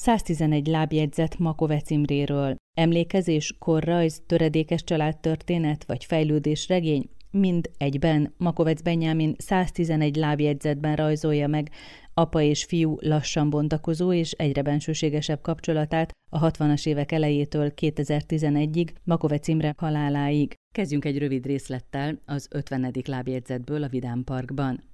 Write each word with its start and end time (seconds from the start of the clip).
111 0.00 0.66
lábjegyzet 0.66 1.38
Makovec 1.38 1.90
Imréről. 1.90 2.56
Emlékezés, 2.76 3.54
korrajz, 3.58 4.22
töredékes 4.26 4.84
családtörténet 4.84 5.84
vagy 5.84 6.04
fejlődés 6.04 6.68
regény, 6.68 7.10
mind 7.30 7.70
egyben 7.76 8.34
Makovec 8.36 8.82
Benyámin 8.82 9.34
111 9.38 10.16
lábjegyzetben 10.16 10.96
rajzolja 10.96 11.48
meg 11.48 11.70
apa 12.14 12.40
és 12.40 12.64
fiú 12.64 12.96
lassan 13.00 13.50
bontakozó 13.50 14.12
és 14.12 14.32
egyre 14.32 14.62
bensőségesebb 14.62 15.40
kapcsolatát 15.40 16.12
a 16.30 16.50
60-as 16.50 16.86
évek 16.86 17.12
elejétől 17.12 17.72
2011-ig, 17.80 18.88
Makovec 19.04 19.48
Imre 19.48 19.74
haláláig. 19.76 20.54
Kezdjünk 20.74 21.04
egy 21.04 21.18
rövid 21.18 21.46
részlettel 21.46 22.20
az 22.26 22.48
50. 22.50 22.92
lábjegyzetből 23.06 23.82
a 23.82 23.88
Vidám 23.88 24.24
Parkban. 24.24 24.89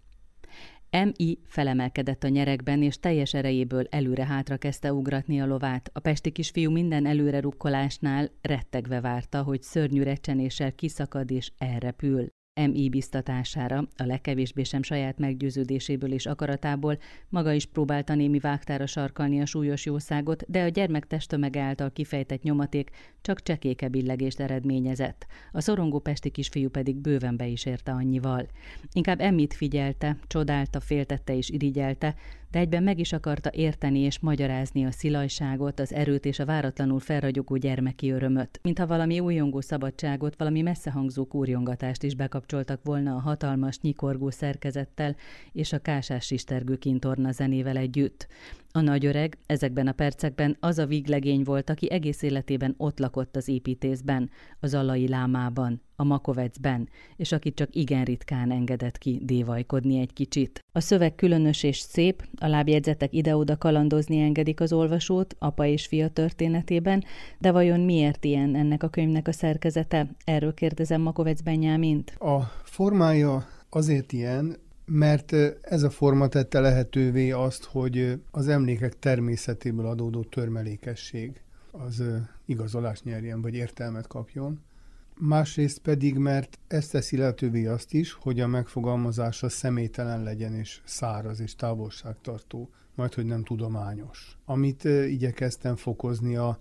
M.I. 0.90 1.38
felemelkedett 1.46 2.24
a 2.24 2.28
nyerekben, 2.28 2.82
és 2.82 2.98
teljes 2.98 3.34
erejéből 3.34 3.86
előre-hátra 3.90 4.56
kezdte 4.56 4.92
ugratni 4.92 5.40
a 5.40 5.46
lovát. 5.46 5.90
A 5.92 6.00
pesti 6.00 6.30
kisfiú 6.30 6.70
minden 6.70 7.06
előre 7.06 7.40
rukkolásnál 7.40 8.30
rettegve 8.42 9.00
várta, 9.00 9.42
hogy 9.42 9.62
szörnyű 9.62 10.02
recsenéssel 10.02 10.72
kiszakad 10.72 11.30
és 11.30 11.52
elrepül. 11.58 12.35
MI 12.64 12.88
biztatására, 12.88 13.88
a 13.96 14.04
legkevésbé 14.04 14.62
sem 14.62 14.82
saját 14.82 15.18
meggyőződéséből 15.18 16.12
és 16.12 16.26
akaratából 16.26 16.98
maga 17.28 17.52
is 17.52 17.66
próbálta 17.66 18.14
némi 18.14 18.38
vágtára 18.38 18.86
sarkalni 18.86 19.40
a 19.40 19.46
súlyos 19.46 19.84
jószágot, 19.84 20.44
de 20.48 20.62
a 20.62 20.68
gyermek 20.68 21.06
testtömege 21.06 21.60
által 21.60 21.92
kifejtett 21.92 22.42
nyomaték 22.42 22.90
csak 23.20 23.42
csekéke 23.42 23.88
billegést 23.88 24.40
eredményezett. 24.40 25.26
A 25.52 25.60
szorongó 25.60 25.98
pesti 25.98 26.30
kisfiú 26.30 26.68
pedig 26.68 26.96
bőven 26.96 27.36
be 27.36 27.46
is 27.46 27.64
érte 27.64 27.92
annyival. 27.92 28.46
Inkább 28.92 29.20
Emmit 29.20 29.54
figyelte, 29.54 30.16
csodálta, 30.26 30.80
féltette 30.80 31.36
és 31.36 31.50
irigyelte, 31.50 32.14
de 32.56 32.62
egyben 32.62 32.82
meg 32.82 32.98
is 32.98 33.12
akarta 33.12 33.50
érteni 33.52 33.98
és 33.98 34.18
magyarázni 34.18 34.84
a 34.84 34.90
szilajságot, 34.90 35.80
az 35.80 35.92
erőt 35.92 36.24
és 36.24 36.38
a 36.38 36.44
váratlanul 36.44 37.00
felragyogó 37.00 37.56
gyermeki 37.56 38.10
örömöt, 38.10 38.58
mintha 38.62 38.86
valami 38.86 39.20
újongó 39.20 39.60
szabadságot, 39.60 40.36
valami 40.36 40.62
messzehangzó 40.62 41.24
kúrjongatást 41.24 42.02
is 42.02 42.14
bekapcsoltak 42.14 42.80
volna 42.84 43.14
a 43.14 43.20
hatalmas, 43.20 43.80
nyikorgó 43.80 44.30
szerkezettel 44.30 45.16
és 45.52 45.72
a 45.72 45.78
kásás 45.78 46.24
sistergő 46.24 46.76
kintorna 46.76 47.32
zenével 47.32 47.76
együtt. 47.76 48.26
A 48.76 48.80
nagyöreg 48.80 49.38
ezekben 49.46 49.86
a 49.86 49.92
percekben 49.92 50.56
az 50.60 50.78
a 50.78 50.86
víglegény 50.86 51.42
volt, 51.42 51.70
aki 51.70 51.90
egész 51.90 52.22
életében 52.22 52.74
ott 52.76 52.98
lakott 52.98 53.36
az 53.36 53.48
építészben, 53.48 54.30
az 54.60 54.74
alai 54.74 55.08
lámában, 55.08 55.82
a 55.96 56.04
makovecben, 56.04 56.88
és 57.16 57.32
akit 57.32 57.54
csak 57.54 57.74
igen 57.74 58.04
ritkán 58.04 58.50
engedett 58.50 58.98
ki 58.98 59.20
dévajkodni 59.22 59.98
egy 59.98 60.12
kicsit. 60.12 60.64
A 60.72 60.80
szöveg 60.80 61.14
különös 61.14 61.62
és 61.62 61.78
szép, 61.78 62.28
a 62.40 62.46
lábjegyzetek 62.46 63.12
ide-oda 63.12 63.58
kalandozni 63.58 64.18
engedik 64.20 64.60
az 64.60 64.72
olvasót, 64.72 65.36
apa 65.38 65.66
és 65.66 65.86
fia 65.86 66.08
történetében, 66.08 67.04
de 67.38 67.50
vajon 67.50 67.80
miért 67.80 68.24
ilyen 68.24 68.54
ennek 68.54 68.82
a 68.82 68.88
könyvnek 68.88 69.28
a 69.28 69.32
szerkezete? 69.32 70.08
Erről 70.24 70.54
kérdezem 70.54 71.00
Makovec 71.00 71.40
Benyámint. 71.40 72.10
A 72.10 72.40
formája 72.64 73.46
azért 73.70 74.12
ilyen, 74.12 74.56
mert 74.86 75.32
ez 75.60 75.82
a 75.82 75.90
forma 75.90 76.28
tette 76.28 76.60
lehetővé 76.60 77.30
azt, 77.30 77.64
hogy 77.64 78.20
az 78.30 78.48
emlékek 78.48 78.98
természetéből 78.98 79.86
adódó 79.86 80.22
törmelékesség 80.22 81.40
az 81.70 82.02
igazolást 82.44 83.04
nyerjen, 83.04 83.40
vagy 83.42 83.54
értelmet 83.54 84.06
kapjon. 84.06 84.60
Másrészt 85.18 85.78
pedig, 85.78 86.16
mert 86.16 86.58
ezt 86.66 86.90
teszi 86.90 87.16
lehetővé 87.16 87.66
azt 87.66 87.92
is, 87.92 88.12
hogy 88.12 88.40
a 88.40 88.46
megfogalmazása 88.46 89.48
személytelen 89.48 90.22
legyen, 90.22 90.54
és 90.54 90.80
száraz, 90.84 91.40
és 91.40 91.54
távolságtartó, 91.54 92.70
majd 92.94 93.14
hogy 93.14 93.24
nem 93.24 93.44
tudományos. 93.44 94.38
Amit 94.44 94.84
igyekeztem 94.84 95.76
fokozni 95.76 96.36
a 96.36 96.58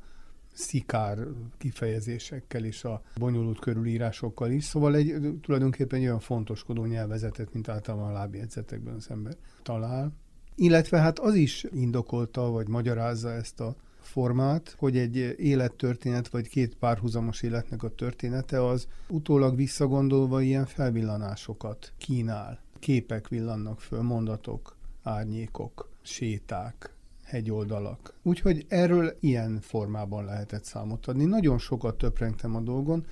szikár 0.55 1.17
kifejezésekkel 1.57 2.65
és 2.65 2.83
a 2.83 3.01
bonyolult 3.19 3.59
körülírásokkal 3.59 4.51
is. 4.51 4.63
Szóval 4.63 4.95
egy, 4.95 5.15
tulajdonképpen 5.41 5.99
egy 5.99 6.05
olyan 6.05 6.19
fontoskodó 6.19 6.85
nyelvezetet, 6.85 7.53
mint 7.53 7.69
általában 7.69 8.09
a 8.09 8.13
lábjegyzetekben 8.13 8.95
az 8.95 9.09
ember 9.09 9.35
talál. 9.63 10.13
Illetve 10.55 10.99
hát 10.99 11.19
az 11.19 11.33
is 11.33 11.65
indokolta, 11.71 12.49
vagy 12.49 12.67
magyarázza 12.67 13.31
ezt 13.31 13.59
a 13.59 13.75
formát, 13.99 14.75
hogy 14.77 14.97
egy 14.97 15.35
élettörténet, 15.37 16.27
vagy 16.27 16.47
két 16.47 16.75
párhuzamos 16.75 17.41
életnek 17.41 17.83
a 17.83 17.89
története 17.89 18.65
az 18.65 18.87
utólag 19.07 19.55
visszagondolva 19.55 20.41
ilyen 20.41 20.65
felvillanásokat 20.65 21.93
kínál. 21.97 22.59
Képek 22.79 23.27
villannak 23.27 23.81
föl, 23.81 24.01
mondatok, 24.01 24.75
árnyékok, 25.03 25.89
séták, 26.01 26.94
hegyoldalak. 27.35 28.13
Úgyhogy 28.23 28.65
erről 28.67 29.17
ilyen 29.19 29.59
formában 29.61 30.25
lehetett 30.25 30.63
számot 30.63 31.05
adni. 31.05 31.25
Nagyon 31.25 31.57
sokat 31.57 31.97
töprengtem 31.97 32.55
a 32.55 32.61
dolgon. 32.61 33.05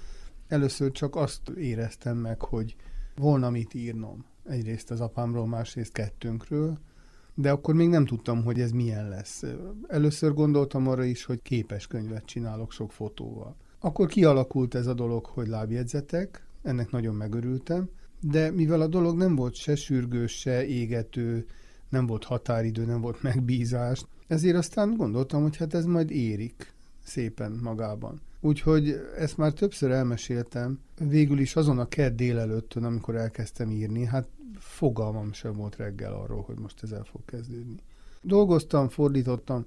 Először 0.47 0.91
csak 0.91 1.16
azt 1.16 1.50
éreztem 1.50 2.17
meg, 2.17 2.41
hogy 2.41 2.75
volna 3.16 3.50
mit 3.50 3.73
írnom. 3.73 4.25
Egyrészt 4.44 4.91
az 4.91 5.01
apámról, 5.01 5.47
másrészt 5.47 5.91
kettőnkről, 5.91 6.78
de 7.34 7.51
akkor 7.51 7.73
még 7.73 7.89
nem 7.89 8.06
tudtam, 8.06 8.44
hogy 8.44 8.59
ez 8.59 8.72
milyen 8.72 9.09
lesz. 9.09 9.44
Először 9.88 10.34
gondoltam 10.34 10.88
arra 10.88 11.03
is, 11.03 11.25
hogy 11.25 11.41
képes 11.41 11.88
könyvet 11.88 12.25
csinálok 12.25 12.72
sok 12.72 12.91
fotóval. 12.91 13.55
Akkor 13.79 14.07
kialakult 14.07 14.75
ez 14.75 14.88
a 14.88 14.94
dolog, 14.94 15.25
hogy 15.25 15.47
lábjegyzetek, 15.47 16.47
ennek 16.61 16.91
nagyon 16.91 17.16
megörültem, 17.16 17.90
de 18.22 18.51
mivel 18.51 18.81
a 18.81 18.88
dolog 18.88 19.17
nem 19.17 19.35
volt 19.35 19.55
se 19.55 19.75
sürgős, 19.75 20.40
se 20.40 20.66
égető, 20.66 21.45
nem 21.94 22.06
volt 22.06 22.24
határidő, 22.24 22.86
nem 22.86 23.02
volt 23.02 23.22
megbízás. 23.22 24.06
Ezért 24.28 24.56
aztán 24.56 24.96
gondoltam, 24.96 25.42
hogy 25.42 25.58
hát 25.58 25.74
ez 25.74 25.86
majd 25.86 26.12
érik 26.12 26.74
szépen 27.04 27.59
magában. 27.64 28.22
Úgyhogy 28.40 28.96
ezt 29.18 29.38
már 29.38 29.54
többször 29.54 29.92
elmeséltem, 29.92 30.80
végül 31.00 31.40
is 31.40 31.56
azon 31.56 31.80
a 31.80 31.88
kedd 31.88 32.16
délelőttön, 32.16 32.84
amikor 32.84 33.16
elkezdtem 33.16 33.72
írni, 33.72 34.06
hát 34.06 34.28
fogalmam 34.58 35.34
sem 35.34 35.53
volt 35.53 35.76
reggel 35.76 36.14
arról, 36.14 36.42
hogy 36.42 36.58
most 36.58 36.84
ez 36.84 36.92
el 36.92 37.03
fog 37.03 37.22
kezdődni. 37.26 37.76
Dolgoztam, 38.22 38.90
fordítottam, 38.90 39.66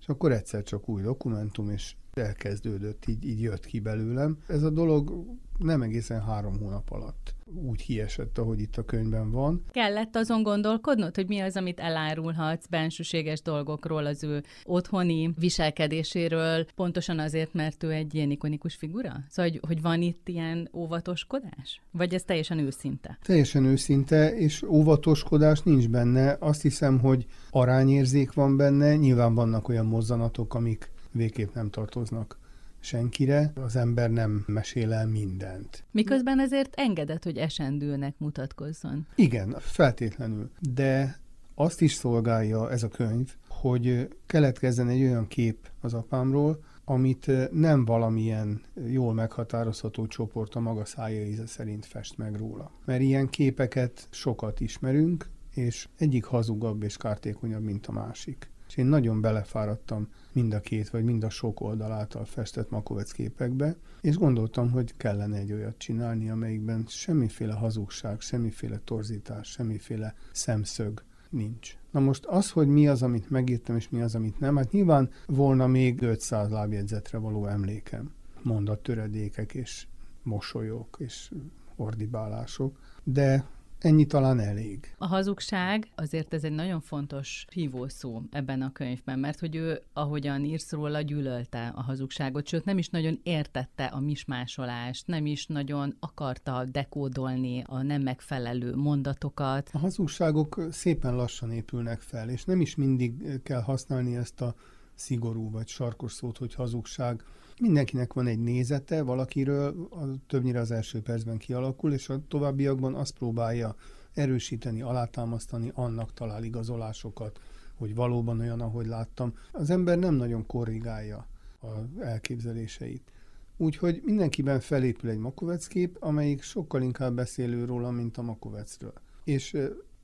és 0.00 0.08
akkor 0.08 0.32
egyszer 0.32 0.62
csak 0.62 0.88
új 0.88 1.02
dokumentum, 1.02 1.70
és 1.70 1.94
elkezdődött, 2.14 3.06
így, 3.06 3.24
így 3.24 3.40
jött 3.40 3.66
ki 3.66 3.80
belőlem. 3.80 4.38
Ez 4.46 4.62
a 4.62 4.70
dolog 4.70 5.24
nem 5.58 5.82
egészen 5.82 6.22
három 6.22 6.58
hónap 6.58 6.90
alatt 6.90 7.35
úgy 7.54 7.82
kiesett, 7.82 8.38
ahogy 8.38 8.60
itt 8.60 8.76
a 8.76 8.84
könyvben 8.84 9.30
van. 9.30 9.62
Kellett 9.70 10.16
azon 10.16 10.42
gondolkodnod, 10.42 11.14
hogy 11.14 11.28
mi 11.28 11.40
az, 11.40 11.56
amit 11.56 11.80
elárulhatsz 11.80 12.66
bensőséges 12.66 13.42
dolgokról, 13.42 14.06
az 14.06 14.24
ő 14.24 14.42
otthoni 14.64 15.30
viselkedéséről, 15.38 16.66
pontosan 16.74 17.18
azért, 17.18 17.54
mert 17.54 17.82
ő 17.82 17.90
egy 17.90 18.14
ilyen 18.14 18.30
ikonikus 18.30 18.74
figura? 18.74 19.24
Szóval, 19.28 19.50
hogy, 19.50 19.60
hogy 19.66 19.82
van 19.82 20.02
itt 20.02 20.28
ilyen 20.28 20.68
óvatoskodás? 20.72 21.80
Vagy 21.90 22.14
ez 22.14 22.22
teljesen 22.22 22.58
őszinte? 22.58 23.18
Teljesen 23.22 23.64
őszinte, 23.64 24.36
és 24.36 24.62
óvatoskodás 24.62 25.62
nincs 25.62 25.88
benne. 25.88 26.36
Azt 26.40 26.62
hiszem, 26.62 26.98
hogy 26.98 27.26
arányérzék 27.50 28.32
van 28.32 28.56
benne, 28.56 28.96
nyilván 28.96 29.34
vannak 29.34 29.68
olyan 29.68 29.86
mozzanatok, 29.86 30.54
amik 30.54 30.90
végképp 31.12 31.54
nem 31.54 31.70
tartoznak 31.70 32.38
senkire, 32.86 33.52
az 33.54 33.76
ember 33.76 34.10
nem 34.10 34.44
mesél 34.46 34.92
el 34.92 35.06
mindent. 35.06 35.84
Miközben 35.90 36.40
ezért 36.40 36.74
engedett, 36.76 37.24
hogy 37.24 37.36
esendőnek 37.36 38.14
mutatkozzon. 38.18 39.06
Igen, 39.14 39.56
feltétlenül. 39.58 40.50
De 40.72 41.18
azt 41.54 41.80
is 41.80 41.92
szolgálja 41.92 42.70
ez 42.70 42.82
a 42.82 42.88
könyv, 42.88 43.34
hogy 43.48 44.08
keletkezzen 44.26 44.88
egy 44.88 45.02
olyan 45.02 45.26
kép 45.26 45.70
az 45.80 45.94
apámról, 45.94 46.64
amit 46.84 47.30
nem 47.52 47.84
valamilyen 47.84 48.62
jól 48.88 49.14
meghatározható 49.14 50.06
csoport 50.06 50.54
a 50.54 50.60
maga 50.60 50.84
szája 50.84 51.26
íze 51.26 51.46
szerint 51.46 51.86
fest 51.86 52.18
meg 52.18 52.36
róla. 52.36 52.70
Mert 52.84 53.00
ilyen 53.00 53.28
képeket 53.28 54.08
sokat 54.10 54.60
ismerünk, 54.60 55.30
és 55.54 55.88
egyik 55.98 56.24
hazugabb 56.24 56.82
és 56.82 56.96
kártékonyabb, 56.96 57.62
mint 57.62 57.86
a 57.86 57.92
másik. 57.92 58.50
És 58.68 58.76
én 58.76 58.86
nagyon 58.86 59.20
belefáradtam 59.20 60.08
mind 60.32 60.54
a 60.54 60.60
két, 60.60 60.88
vagy 60.88 61.04
mind 61.04 61.24
a 61.24 61.30
sok 61.30 61.60
oldal 61.60 61.92
által 61.92 62.24
festett 62.24 62.70
Makovec 62.70 63.12
képekbe, 63.12 63.76
és 64.00 64.16
gondoltam, 64.16 64.70
hogy 64.70 64.94
kellene 64.96 65.36
egy 65.36 65.52
olyat 65.52 65.78
csinálni, 65.78 66.30
amelyikben 66.30 66.84
semmiféle 66.88 67.54
hazugság, 67.54 68.20
semmiféle 68.20 68.80
torzítás, 68.84 69.48
semmiféle 69.48 70.14
szemszög 70.32 71.02
nincs. 71.30 71.76
Na 71.90 72.00
most 72.00 72.24
az, 72.24 72.50
hogy 72.50 72.68
mi 72.68 72.88
az, 72.88 73.02
amit 73.02 73.30
megírtam, 73.30 73.76
és 73.76 73.88
mi 73.88 74.00
az, 74.00 74.14
amit 74.14 74.38
nem, 74.38 74.56
hát 74.56 74.70
nyilván 74.70 75.10
volna 75.26 75.66
még 75.66 76.02
500 76.02 76.50
lábjegyzetre 76.50 77.18
való 77.18 77.46
emlékem. 77.46 78.12
Mondattöredékek 78.42 79.54
és 79.54 79.86
mosolyok 80.22 80.96
és 80.98 81.30
ordibálások, 81.76 82.78
de 83.04 83.44
Ennyi 83.78 84.06
talán 84.06 84.40
elég. 84.40 84.94
A 84.98 85.06
hazugság 85.06 85.88
azért 85.94 86.34
ez 86.34 86.44
egy 86.44 86.52
nagyon 86.52 86.80
fontos 86.80 87.44
hívószó 87.52 88.22
ebben 88.30 88.62
a 88.62 88.72
könyvben, 88.72 89.18
mert 89.18 89.38
hogy 89.38 89.56
ő, 89.56 89.82
ahogyan 89.92 90.44
írsz 90.44 90.72
róla, 90.72 91.00
gyűlölte 91.00 91.72
a 91.74 91.82
hazugságot, 91.82 92.46
sőt 92.46 92.64
nem 92.64 92.78
is 92.78 92.88
nagyon 92.88 93.20
értette 93.22 93.84
a 93.84 94.00
mismásolást, 94.00 95.06
nem 95.06 95.26
is 95.26 95.46
nagyon 95.46 95.96
akarta 96.00 96.64
dekódolni 96.64 97.62
a 97.66 97.82
nem 97.82 98.02
megfelelő 98.02 98.74
mondatokat. 98.74 99.70
A 99.72 99.78
hazugságok 99.78 100.60
szépen 100.70 101.14
lassan 101.14 101.50
épülnek 101.50 102.00
fel, 102.00 102.28
és 102.28 102.44
nem 102.44 102.60
is 102.60 102.74
mindig 102.74 103.42
kell 103.42 103.62
használni 103.62 104.16
ezt 104.16 104.40
a 104.40 104.54
szigorú 104.94 105.50
vagy 105.50 105.68
sarkos 105.68 106.12
szót, 106.12 106.38
hogy 106.38 106.54
hazugság. 106.54 107.22
Mindenkinek 107.60 108.12
van 108.12 108.26
egy 108.26 108.38
nézete 108.38 109.02
valakiről, 109.02 109.88
a, 109.90 110.04
többnyire 110.26 110.60
az 110.60 110.70
első 110.70 111.00
percben 111.00 111.38
kialakul, 111.38 111.92
és 111.92 112.08
a 112.08 112.20
továbbiakban 112.28 112.94
azt 112.94 113.18
próbálja 113.18 113.74
erősíteni, 114.14 114.82
alátámasztani, 114.82 115.70
annak 115.74 116.14
talál 116.14 116.44
igazolásokat, 116.44 117.40
hogy 117.74 117.94
valóban 117.94 118.40
olyan, 118.40 118.60
ahogy 118.60 118.86
láttam. 118.86 119.34
Az 119.52 119.70
ember 119.70 119.98
nem 119.98 120.14
nagyon 120.14 120.46
korrigálja 120.46 121.26
az 121.60 122.00
elképzeléseit. 122.00 123.12
Úgyhogy 123.56 124.02
mindenkiben 124.04 124.60
felépül 124.60 125.10
egy 125.10 125.18
Makovec 125.18 125.66
kép, 125.66 125.96
amelyik 126.00 126.42
sokkal 126.42 126.82
inkább 126.82 127.14
beszél 127.14 127.66
róla, 127.66 127.90
mint 127.90 128.16
a 128.16 128.22
Makovecről. 128.22 128.92
És 129.24 129.56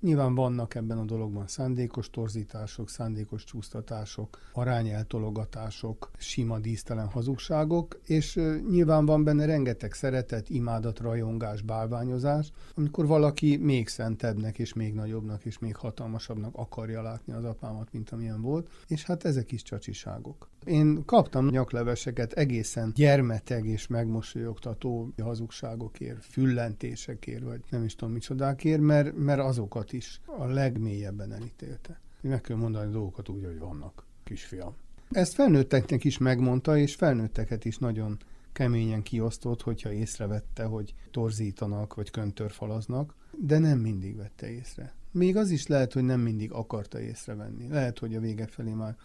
Nyilván 0.03 0.35
vannak 0.35 0.75
ebben 0.75 0.99
a 0.99 1.05
dologban 1.05 1.47
szándékos 1.47 2.11
torzítások, 2.11 2.89
szándékos 2.89 3.45
csúsztatások, 3.45 4.39
arányeltologatások, 4.53 6.11
sima 6.17 6.59
dísztelen 6.59 7.07
hazugságok, 7.07 8.01
és 8.05 8.41
nyilván 8.71 9.07
van 9.07 9.25
benne 9.25 9.45
rengeteg 9.45 9.93
szeretet, 9.93 10.49
imádat, 10.49 10.99
rajongás, 10.99 11.63
bálványozás, 11.63 12.53
amikor 12.75 13.07
valaki 13.07 13.57
még 13.57 13.89
szentebbnek, 13.89 14.59
és 14.59 14.73
még 14.73 14.95
nagyobbnak, 14.95 15.45
és 15.45 15.59
még 15.59 15.77
hatalmasabbnak 15.77 16.55
akarja 16.57 17.03
látni 17.03 17.33
az 17.33 17.45
apámat, 17.45 17.93
mint 17.93 18.11
amilyen 18.11 18.41
volt, 18.41 18.69
és 18.87 19.05
hát 19.05 19.25
ezek 19.25 19.53
is 19.53 19.63
csacsiságok. 19.63 20.49
Én 20.65 21.05
kaptam 21.05 21.49
nyakleveseket 21.49 22.33
egészen 22.33 22.93
gyermeteg 22.95 23.67
és 23.67 23.87
megmosolyogtató 23.87 25.13
hazugságokért, 25.23 26.25
füllentésekért, 26.25 27.43
vagy 27.43 27.61
nem 27.71 27.85
is 27.85 27.95
tudom 27.95 28.15
micsodákért, 28.15 28.81
mert, 28.81 29.17
mert 29.17 29.41
azokat 29.41 29.93
is 29.93 30.21
a 30.25 30.45
legmélyebben 30.45 31.33
elítélte. 31.33 32.01
Meg 32.21 32.41
kell 32.41 32.57
mondani 32.57 32.89
a 32.89 32.93
dolgokat 32.93 33.29
úgy, 33.29 33.45
hogy 33.45 33.59
vannak, 33.59 34.05
kisfiam. 34.25 34.75
Ezt 35.11 35.35
felnőtteknek 35.35 36.05
is 36.05 36.19
megmondta, 36.19 36.77
és 36.77 36.95
felnőtteket 36.95 37.65
is 37.65 37.79
nagyon 37.79 38.19
keményen 38.53 39.03
kiosztott, 39.03 39.63
hogyha 39.63 39.93
észrevette, 39.93 40.65
hogy 40.65 40.95
torzítanak, 41.11 41.95
vagy 41.95 42.11
köntörfalaznak, 42.11 43.15
de 43.39 43.59
nem 43.59 43.79
mindig 43.79 44.17
vette 44.17 44.51
észre. 44.51 44.95
Még 45.11 45.37
az 45.37 45.51
is 45.51 45.67
lehet, 45.67 45.93
hogy 45.93 46.03
nem 46.03 46.21
mindig 46.21 46.53
akarta 46.53 47.01
észrevenni. 47.01 47.69
Lehet, 47.69 47.99
hogy 47.99 48.15
a 48.15 48.21
vége 48.21 48.47
felé 48.47 48.73
már 48.73 48.97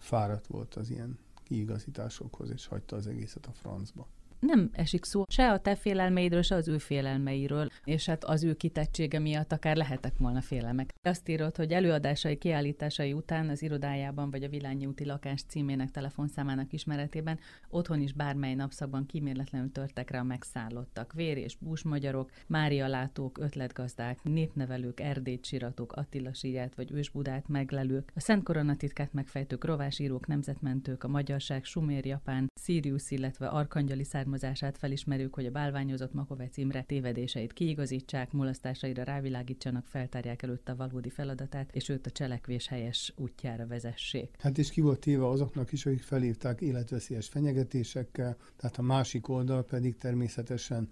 fáradt 0.00 0.46
volt 0.46 0.74
az 0.74 0.90
ilyen 0.90 1.18
kiigazításokhoz, 1.42 2.50
és 2.50 2.66
hagyta 2.66 2.96
az 2.96 3.06
egészet 3.06 3.46
a 3.46 3.52
francba 3.52 4.06
nem 4.40 4.70
esik 4.72 5.04
szó 5.04 5.24
se 5.28 5.52
a 5.52 5.60
te 5.60 5.74
félelmeidről, 5.74 6.42
se 6.42 6.54
az 6.54 6.68
ő 6.68 6.78
félelmeiről, 6.78 7.68
és 7.84 8.06
hát 8.06 8.24
az 8.24 8.44
ő 8.44 8.54
kitettsége 8.54 9.18
miatt 9.18 9.52
akár 9.52 9.76
lehetek 9.76 10.18
volna 10.18 10.40
félelmek. 10.40 10.94
Azt 11.02 11.28
írod, 11.28 11.56
hogy 11.56 11.72
előadásai, 11.72 12.36
kiállításai 12.36 13.12
után 13.12 13.48
az 13.48 13.62
irodájában 13.62 14.30
vagy 14.30 14.42
a 14.42 14.48
Vilányi 14.48 14.86
úti 14.86 15.04
lakás 15.04 15.42
címének 15.42 15.90
telefonszámának 15.90 16.72
ismeretében 16.72 17.38
otthon 17.68 18.00
is 18.00 18.12
bármely 18.12 18.54
napszakban 18.54 19.06
kíméletlenül 19.06 19.72
törtek 19.72 20.10
rá 20.10 20.20
a 20.20 20.24
megszállottak. 20.24 21.12
Vér 21.12 21.36
és 21.36 21.56
bús 21.56 21.82
magyarok, 21.82 22.30
Mária 22.46 22.86
látók, 22.86 23.38
ötletgazdák, 23.38 24.22
népnevelők, 24.22 25.00
erdétsiratok, 25.00 25.92
Attila 25.92 26.32
sírját 26.32 26.74
vagy 26.74 26.92
ősbudát 26.92 27.48
meglelők, 27.48 28.12
a 28.14 28.20
Szent 28.20 28.42
Koronatitkát 28.42 29.12
megfejtők, 29.12 29.64
rovásírók, 29.64 30.26
nemzetmentők, 30.26 31.04
a 31.04 31.08
magyarság, 31.08 31.64
sumér, 31.64 32.06
japán, 32.06 32.48
Sirius, 32.60 33.10
illetve 33.10 33.46
arkangyali 33.46 34.04
származású 34.04 34.29
származását 34.38 34.78
felismerők, 34.78 35.34
hogy 35.34 35.46
a 35.46 35.50
bálványozott 35.50 36.12
Makovec 36.12 36.56
Imre 36.56 36.82
tévedéseit 36.82 37.52
kiigazítsák, 37.52 38.32
mulasztásaira 38.32 39.02
rávilágítsanak, 39.02 39.86
feltárják 39.86 40.42
előtt 40.42 40.68
a 40.68 40.76
valódi 40.76 41.10
feladatát, 41.10 41.74
és 41.74 41.88
őt 41.88 42.06
a 42.06 42.10
cselekvés 42.10 42.66
helyes 42.68 43.12
útjára 43.16 43.66
vezessék. 43.66 44.28
Hát 44.38 44.58
és 44.58 44.70
ki 44.70 44.80
volt 44.80 45.00
téve 45.00 45.28
azoknak 45.28 45.72
is, 45.72 45.86
akik 45.86 46.02
felírták 46.02 46.60
életveszélyes 46.60 47.28
fenyegetésekkel, 47.28 48.36
tehát 48.56 48.76
a 48.76 48.82
másik 48.82 49.28
oldal 49.28 49.64
pedig 49.64 49.96
természetesen 49.96 50.88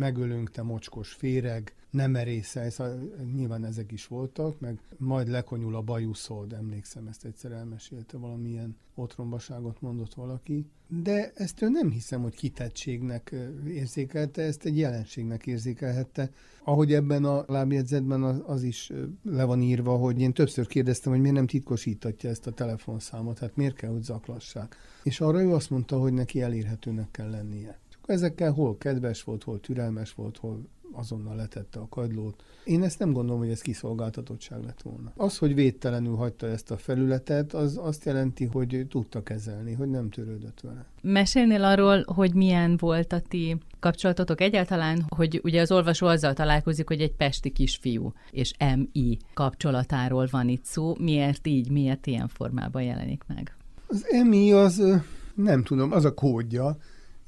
megölünk, 0.00 0.50
te 0.50 0.62
mocskos 0.62 1.12
féreg, 1.12 1.74
nem 1.90 2.10
merészelsz, 2.10 2.80
nyilván 3.34 3.64
ezek 3.64 3.92
is 3.92 4.06
voltak, 4.06 4.60
meg 4.60 4.80
majd 4.96 5.28
lekonyul 5.28 5.74
a 5.76 5.82
bajuszod, 5.82 6.52
emlékszem, 6.52 7.06
ezt 7.06 7.24
egyszer 7.24 7.52
elmesélte, 7.52 8.16
valamilyen 8.16 8.76
otrombaságot 8.94 9.80
mondott 9.80 10.14
valaki, 10.14 10.66
de 10.88 11.32
ezt 11.34 11.62
ő 11.62 11.68
nem 11.68 11.90
hiszem, 11.90 12.22
hogy 12.22 12.34
kitettségnek 12.34 13.34
érzékelte, 13.66 14.42
ezt 14.42 14.64
egy 14.64 14.78
jelenségnek 14.78 15.46
érzékelhette. 15.46 16.30
Ahogy 16.64 16.92
ebben 16.92 17.24
a 17.24 17.44
lábjegyzetben 17.46 18.22
az 18.22 18.62
is 18.62 18.92
le 19.22 19.44
van 19.44 19.62
írva, 19.62 19.96
hogy 19.96 20.20
én 20.20 20.32
többször 20.32 20.66
kérdeztem, 20.66 21.12
hogy 21.12 21.20
miért 21.20 21.36
nem 21.36 21.46
titkosítatja 21.46 22.30
ezt 22.30 22.46
a 22.46 22.52
telefonszámot, 22.52 23.38
hát 23.38 23.56
miért 23.56 23.74
kell, 23.74 23.90
hogy 23.90 24.02
zaklassák. 24.02 24.76
És 25.02 25.20
arra 25.20 25.42
ő 25.42 25.52
azt 25.52 25.70
mondta, 25.70 25.98
hogy 25.98 26.12
neki 26.12 26.42
elérhetőnek 26.42 27.10
kell 27.10 27.30
lennie. 27.30 27.79
Csak 28.00 28.10
ezekkel 28.10 28.52
hol 28.52 28.78
kedves 28.78 29.22
volt, 29.22 29.42
hol 29.42 29.60
türelmes 29.60 30.14
volt, 30.14 30.36
hol 30.36 30.68
azonnal 30.92 31.36
letette 31.36 31.78
a 31.78 31.86
kagylót. 31.88 32.42
Én 32.64 32.82
ezt 32.82 32.98
nem 32.98 33.12
gondolom, 33.12 33.40
hogy 33.40 33.50
ez 33.50 33.60
kiszolgáltatottság 33.60 34.64
lett 34.64 34.82
volna. 34.82 35.12
Az, 35.16 35.38
hogy 35.38 35.54
védtelenül 35.54 36.14
hagyta 36.14 36.46
ezt 36.46 36.70
a 36.70 36.76
felületet, 36.76 37.54
az 37.54 37.78
azt 37.82 38.04
jelenti, 38.04 38.44
hogy 38.44 38.86
tudta 38.88 39.22
kezelni, 39.22 39.72
hogy 39.72 39.88
nem 39.88 40.10
törődött 40.10 40.60
vele. 40.60 40.84
Mesélnél 41.02 41.64
arról, 41.64 42.04
hogy 42.06 42.34
milyen 42.34 42.76
volt 42.76 43.12
a 43.12 43.20
ti 43.20 43.56
kapcsolatotok 43.80 44.40
egyáltalán, 44.40 45.04
hogy 45.08 45.40
ugye 45.42 45.60
az 45.60 45.72
olvasó 45.72 46.06
azzal 46.06 46.32
találkozik, 46.32 46.88
hogy 46.88 47.00
egy 47.00 47.12
pesti 47.12 47.50
kisfiú 47.50 48.12
és 48.30 48.52
MI 48.76 49.18
kapcsolatáról 49.34 50.28
van 50.30 50.48
itt 50.48 50.64
szó. 50.64 50.94
Miért 50.98 51.46
így, 51.46 51.70
miért 51.70 52.06
ilyen 52.06 52.28
formában 52.28 52.82
jelenik 52.82 53.22
meg? 53.26 53.56
Az 53.86 54.06
MI 54.26 54.52
az, 54.52 54.82
nem 55.34 55.62
tudom, 55.62 55.92
az 55.92 56.04
a 56.04 56.14
kódja, 56.14 56.76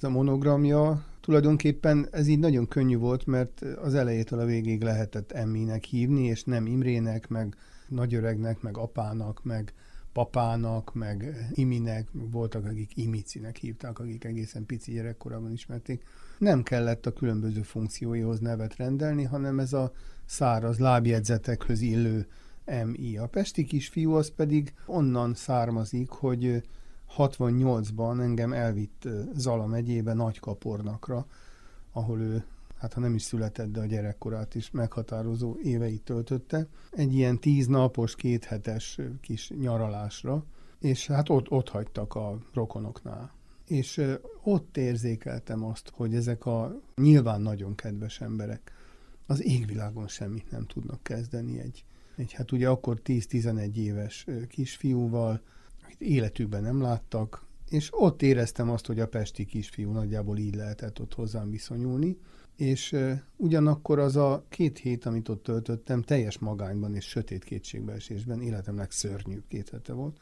ez 0.03 0.09
a 0.09 0.13
monogramja, 0.13 1.05
Tulajdonképpen 1.21 2.09
ez 2.11 2.27
így 2.27 2.39
nagyon 2.39 2.69
könnyű 2.69 2.97
volt, 2.97 3.27
mert 3.27 3.61
az 3.61 3.95
elejétől 3.95 4.39
a 4.39 4.45
végig 4.45 4.83
lehetett 4.83 5.33
Emminek 5.33 5.85
hívni, 5.85 6.25
és 6.25 6.45
nem 6.45 6.67
Imrének, 6.67 7.29
meg 7.29 7.55
nagyöregnek, 7.89 8.61
meg 8.61 8.77
apának, 8.77 9.45
meg 9.45 9.73
papának, 10.13 10.95
meg 10.95 11.49
Iminek, 11.53 12.09
voltak, 12.13 12.65
akik 12.65 12.97
Imicinek 12.97 13.57
hívták, 13.57 13.99
akik 13.99 14.25
egészen 14.25 14.67
pici 14.67 14.93
gyerekkorában 14.93 15.53
ismerték. 15.53 16.03
Nem 16.39 16.63
kellett 16.63 17.07
a 17.07 17.13
különböző 17.13 17.63
funkcióihoz 17.63 18.41
nevet 18.41 18.77
rendelni, 18.77 19.23
hanem 19.23 19.59
ez 19.59 19.73
a 19.73 19.93
száraz 20.25 20.79
lábjegyzetekhöz 20.79 21.81
illő 21.81 22.27
MI. 22.85 23.17
A 23.17 23.27
pesti 23.27 23.65
kisfiú 23.65 24.13
az 24.13 24.33
pedig 24.37 24.75
onnan 24.87 25.35
származik, 25.35 26.09
hogy 26.09 26.63
68-ban 27.17 28.21
engem 28.21 28.53
elvitt 28.53 29.09
Zala 29.35 29.67
megyébe 29.67 30.13
Nagykapornakra, 30.13 31.27
ahol 31.93 32.21
ő, 32.21 32.45
hát 32.79 32.93
ha 32.93 33.01
nem 33.01 33.15
is 33.15 33.23
született, 33.23 33.73
de 33.73 33.81
a 33.81 33.87
gyerekkorát 33.87 34.55
is 34.55 34.71
meghatározó 34.71 35.57
éveit 35.63 36.03
töltötte, 36.03 36.67
egy 36.91 37.15
ilyen 37.15 37.39
tíz 37.39 37.67
napos, 37.67 38.15
kéthetes 38.15 39.01
kis 39.21 39.51
nyaralásra, 39.61 40.45
és 40.81 41.07
hát 41.07 41.29
ott, 41.29 41.51
ott 41.51 41.69
hagytak 41.69 42.15
a 42.15 42.39
rokonoknál. 42.55 43.33
És 43.67 44.03
ott 44.43 44.77
érzékeltem 44.77 45.65
azt, 45.65 45.91
hogy 45.95 46.15
ezek 46.15 46.47
a 46.47 46.81
nyilván 46.95 47.41
nagyon 47.41 47.75
kedves 47.75 48.21
emberek 48.21 48.73
az 49.27 49.45
égvilágon 49.45 50.09
semmit 50.09 50.51
nem 50.51 50.67
tudnak 50.67 51.03
kezdeni 51.03 51.61
egy, 51.61 51.85
egy 52.17 52.33
hát 52.33 52.53
ugye 52.53 52.69
akkor 52.69 53.01
10-11 53.05 53.75
éves 53.75 54.27
kisfiúval, 54.49 55.41
életükben 55.99 56.63
nem 56.63 56.81
láttak, 56.81 57.47
és 57.69 57.89
ott 57.91 58.23
éreztem 58.23 58.71
azt, 58.71 58.87
hogy 58.87 59.01
a 59.01 59.09
pesti 59.09 59.45
kisfiú 59.45 59.91
nagyjából 59.91 60.39
így 60.39 60.55
lehetett 60.55 61.01
ott 61.01 61.15
hozzám 61.15 61.51
viszonyulni, 61.51 62.19
és 62.57 62.97
ugyanakkor 63.37 63.99
az 63.99 64.17
a 64.17 64.45
két 64.49 64.79
hét, 64.79 65.07
amit 65.07 65.29
ott 65.29 65.43
töltöttem, 65.43 66.03
teljes 66.03 66.39
magányban 66.39 66.95
és 66.95 67.05
sötét 67.05 67.45
kétségbeesésben 67.45 68.43
életem 68.43 68.77
legszörnyűbb 68.77 69.43
két 69.49 69.69
hete 69.69 69.93
volt. 69.93 70.17